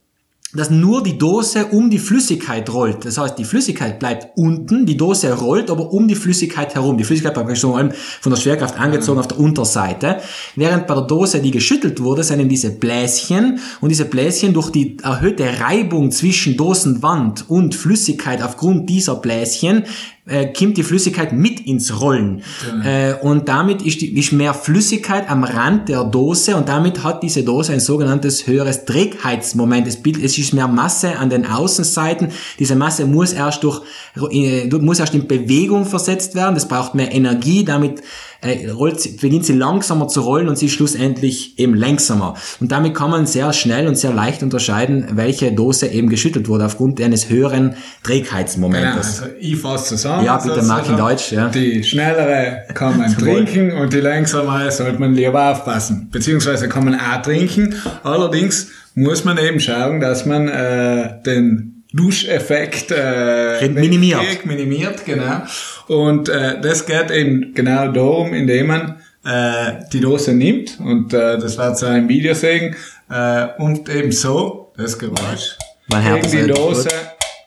[0.55, 3.05] dass nur die Dose um die Flüssigkeit rollt.
[3.05, 6.99] Das heißt, die Flüssigkeit bleibt unten, die Dose rollt aber um die Flüssigkeit herum.
[6.99, 10.19] Die Flüssigkeit bleibt schon allem von der Schwerkraft angezogen auf der Unterseite.
[10.55, 14.71] Während bei der Dose, die geschüttelt wurde, sind eben diese Bläschen und diese Bläschen durch
[14.71, 19.85] die erhöhte Reibung zwischen Dosenwand und Flüssigkeit aufgrund dieser Bläschen
[20.27, 22.43] äh, kommt die Flüssigkeit mit ins Rollen.
[22.85, 27.23] Äh, und damit ist, die, ist mehr Flüssigkeit am Rand der Dose und damit hat
[27.23, 29.87] diese Dose ein sogenanntes höheres Trägheitsmoment.
[29.89, 32.29] Es, bild- es ist mehr Masse an den Außenseiten.
[32.59, 33.83] Diese Masse muss erst durch,
[34.31, 36.55] äh, muss erst in Bewegung versetzt werden.
[36.55, 37.64] Das braucht mehr Energie.
[37.64, 38.03] Damit
[38.43, 42.34] äh, rollt sie, beginnt sie langsamer zu rollen und sie ist schlussendlich eben langsamer.
[42.61, 46.66] Und damit kann man sehr schnell und sehr leicht unterscheiden, welche Dose eben geschüttelt wurde
[46.66, 49.22] aufgrund eines höheren Genau, Trägheitsmomentes.
[49.22, 50.24] also ich fasse zusammen.
[50.24, 50.62] Ja, bitte.
[50.62, 51.49] Mark in Deutsch, ja.
[51.49, 56.09] Die schnellere kann man trinken und die langsamere sollte man lieber aufpassen.
[56.11, 57.74] Beziehungsweise kann man auch trinken.
[58.03, 64.47] Allerdings muss man eben schauen, dass man äh, den Duscheffekt äh, Minimiert.
[64.47, 65.43] minimiert, genau.
[65.88, 71.38] Und äh, das geht eben genau darum, indem man äh, die Dose nimmt und äh,
[71.38, 72.74] das wird so im Video sehen
[73.11, 75.57] äh, und eben so das Geräusch
[75.88, 76.53] gegen die.
[76.53, 76.88] Dose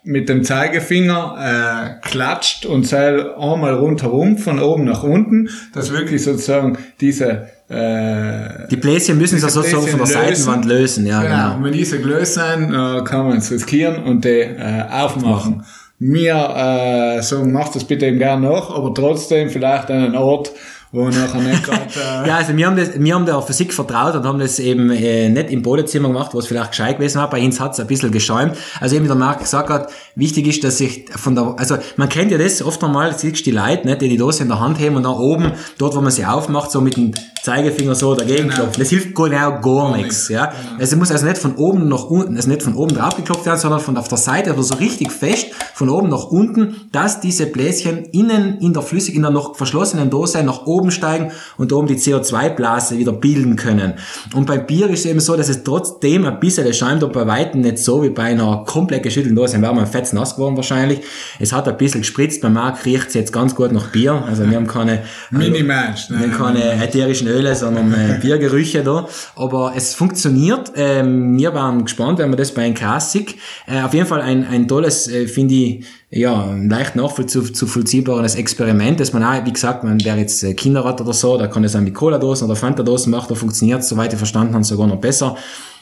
[0.03, 6.23] mit dem Zeigefinger äh, klatscht und soll einmal rundherum von oben nach unten, dass wirklich
[6.23, 11.36] sozusagen diese Die Bläschen müssen sich diese sozusagen von der Bläschen Seitenwand lösen, ja, genau.
[11.36, 11.55] genau.
[11.55, 15.63] Und wenn diese gelöst sind, äh, kann man es riskieren und die äh, aufmachen.
[15.97, 20.51] Mir äh, sagen, macht das bitte eben gerne nach, aber trotzdem vielleicht an einen Ort,
[20.95, 24.15] wo nachher nicht gerade äh, Ja, also wir haben, das, wir haben der Physik vertraut
[24.15, 27.29] und haben das eben äh, nicht im Badezimmer gemacht, wo es vielleicht gescheit gewesen war.
[27.29, 28.53] Bei uns hat es ein bisschen geschäumt.
[28.79, 32.09] Also eben wie der Marc gesagt hat, wichtig ist, dass sich von der, also man
[32.09, 34.79] kennt ja das oft einmal, siehst die Leute, nicht, die die Dose in der Hand
[34.79, 37.11] heben und dann oben, dort wo man sie aufmacht, so mit dem
[37.43, 38.55] Zeigefinger so dagegen Genau.
[38.55, 38.79] klopfen.
[38.79, 40.29] Das hilft genau gar, nichts.
[40.29, 40.51] Ja?
[40.79, 43.45] Also es muss also nicht von oben nach unten, also nicht von oben drauf geklopft
[43.45, 47.21] werden, sondern von auf der Seite, aber so richtig fest, von oben nach unten, dass
[47.21, 51.71] diese Bläschen innen in der flüssig, in der noch verschlossenen Dose nach oben steigen und
[51.71, 53.93] oben die CO2-Blase wieder bilden können.
[54.33, 57.27] Und beim Bier ist es eben so, dass es trotzdem ein bisschen schäumt und bei
[57.27, 59.53] Weitem nicht so wie bei einer komplett geschüttelten Dose.
[59.53, 61.01] Dann wäre man fetz nass geworden wahrscheinlich.
[61.39, 64.23] Es hat ein bisschen gespritzt, beim Marc riecht es jetzt ganz gut nach Bier.
[64.27, 66.11] Also wir haben keine, Minimalst.
[66.11, 69.07] wir haben keine ätherischen Öle, sondern äh, Biergerüche da.
[69.36, 70.71] Aber es funktioniert.
[70.75, 73.38] Ähm, wir waren gespannt, wenn wir das bei einem Klassik.
[73.67, 78.99] Äh, auf jeden Fall ein, ein tolles, äh, finde ich, ja, ein leicht nachvollziehbares Experiment,
[78.99, 81.64] dass man auch, wie gesagt, man wer jetzt äh, Kinder hat oder so, da kann
[81.64, 84.88] es auch mit Cola-Dosen oder Fanta-Dosen machen, da funktioniert es, soweit ich verstanden habe, sogar
[84.88, 85.36] noch besser.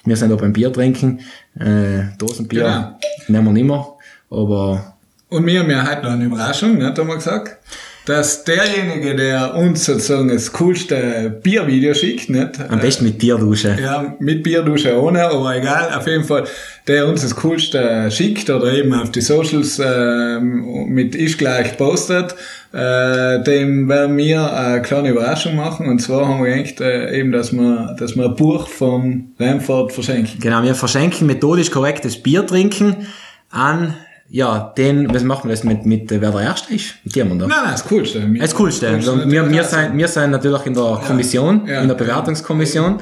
[0.06, 1.20] Wir sind auch beim Bier trinken,
[1.60, 3.00] äh, Dosenbier Genau.
[3.28, 3.86] nehmen wir nicht mehr,
[4.30, 4.96] aber
[5.30, 7.58] Und wir haben ja heute noch eine Überraschung, ne, haben wir gesagt,
[8.06, 12.60] dass derjenige, der uns sozusagen das coolste Biervideo schickt, nicht?
[12.70, 13.78] am besten mit Bierdusche.
[13.82, 16.44] Ja, mit Bierdusche ohne, aber egal, auf jeden Fall,
[16.88, 22.36] der uns das Coolste schickt oder eben auf die Socials ähm, mit ich gleich postet,
[22.74, 27.32] äh, dem werden wir eine kleine Überraschung machen und zwar haben wir gedacht, äh, eben,
[27.32, 30.40] dass wir, dass wir ein Buch vom Remford verschenken.
[30.42, 33.08] Genau, wir verschenken methodisch korrektes Bier trinken
[33.50, 33.96] an,
[34.30, 36.96] ja, den, was machen wir das mit, mit, äh, wer der Erste ist?
[37.04, 37.56] Mit jemandem da?
[37.56, 38.20] Nein, nein, das Coolste.
[38.40, 38.96] Das Coolste.
[38.96, 41.82] Und wir, wir, sind, wir sind natürlich in der Kommission, ja.
[41.82, 43.00] in der Bewertungskommission.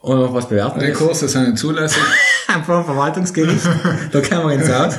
[0.00, 0.94] Und was bewerten Die wir?
[0.94, 2.02] Kurse sind zulässig.
[2.66, 3.68] Vom Verwaltungsgericht.
[4.12, 4.98] da kommen wir ins Haus.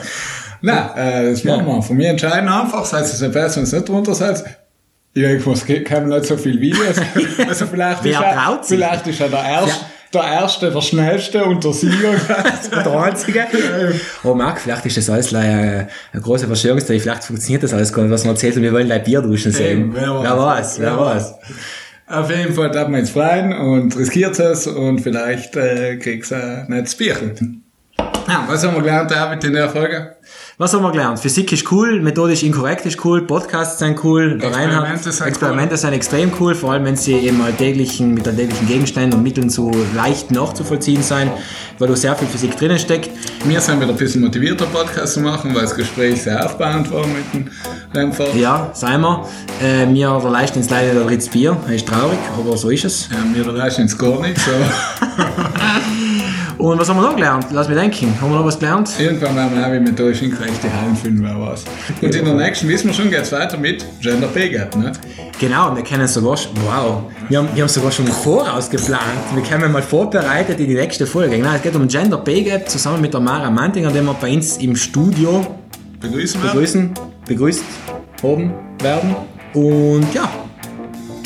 [0.62, 1.82] Nein, äh, das machen wir.
[1.82, 4.44] Von mir entscheiden einfach, ihr so besser, wenn es nicht drunter seid.
[5.14, 6.96] Irgendwas kommen nicht so viele Videos.
[7.48, 11.64] Also vielleicht Wer ist er, vielleicht ist er der erste, der erste, der schnellste und
[11.64, 12.14] der Sieger.
[12.72, 13.46] Der einzige.
[14.24, 17.00] Oh, Marc, vielleicht ist das alles eine, eine große Verschwörungstheorie.
[17.00, 19.52] Vielleicht funktioniert das alles gar nicht, was man erzählt und wir wollen like Bier duschen
[19.52, 19.80] sehen.
[19.80, 20.24] Eben, wer weiß.
[20.24, 21.34] wer weiß, wer Wer weiß.
[22.08, 26.36] Auf jeden Fall darf man jetzt freuen und riskiert es und vielleicht äh, kriegst du
[26.36, 27.64] ein nettes Bierchen.
[28.32, 30.16] Ja, was haben wir gelernt, David, in der Folge?
[30.58, 31.20] Was haben wir gelernt?
[31.20, 36.32] Physik ist cool, methodisch inkorrekt ist cool, Podcasts sind cool, Experimente sind Experimente sind extrem
[36.40, 41.04] cool, vor allem wenn sie eben alltäglichen, mit alltäglichen Gegenständen und Mitteln so leicht nachzuvollziehen
[41.04, 41.30] sein,
[41.78, 43.10] weil da sehr viel Physik drinnen steckt.
[43.44, 47.06] Wir sind wieder ein bisschen motivierter Podcast zu machen, weil das Gespräch sehr aufbauend war
[47.06, 47.50] mit dem
[47.94, 48.34] Remford.
[48.36, 49.28] Ja, seien wir.
[49.62, 51.58] Äh, der leisten uns leider der Ritz Bier.
[51.68, 53.10] Er ist traurig, aber so ist es.
[53.10, 55.52] Ja, mir leisten jetzt gar nichts, aber
[56.62, 57.48] Und was haben wir noch gelernt?
[57.52, 58.14] Lass mich denken.
[58.22, 58.88] Haben wir noch was gelernt?
[59.00, 61.64] irgendwann werden wir auch wie methodisch inkorrekt die Hallen finden, wer was.
[62.00, 64.92] Und in der nächsten, wissen wir schon, geht's weiter mit Gender Pay Gap, ne?
[65.40, 69.02] Genau, wir kennen sogar schon, wow, wir haben, wir haben sogar schon im Voraus geplant.
[69.34, 71.36] Wir kommen mal vorbereitet in die nächste Folge.
[71.36, 74.32] Genau, es geht um Gender Pay Gap zusammen mit der Mara Mantinger, den wir bei
[74.32, 75.44] uns im Studio
[76.00, 76.52] Begrüßen wir.
[76.52, 76.94] begrüßen,
[77.26, 77.64] begrüßt
[78.22, 78.54] haben
[78.84, 79.16] werden.
[79.56, 80.30] Und ja,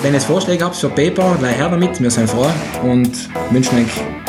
[0.01, 2.01] wenn ihr Vorschläge habt für Paper, gleich her damit.
[2.01, 2.47] Wir sind froh
[2.83, 3.11] und
[3.51, 4.24] wünschen euch.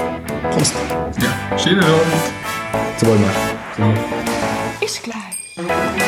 [1.56, 2.98] Schönen Abend.
[2.98, 3.96] Zu wohl, Marc.
[4.82, 6.05] Ist gleich.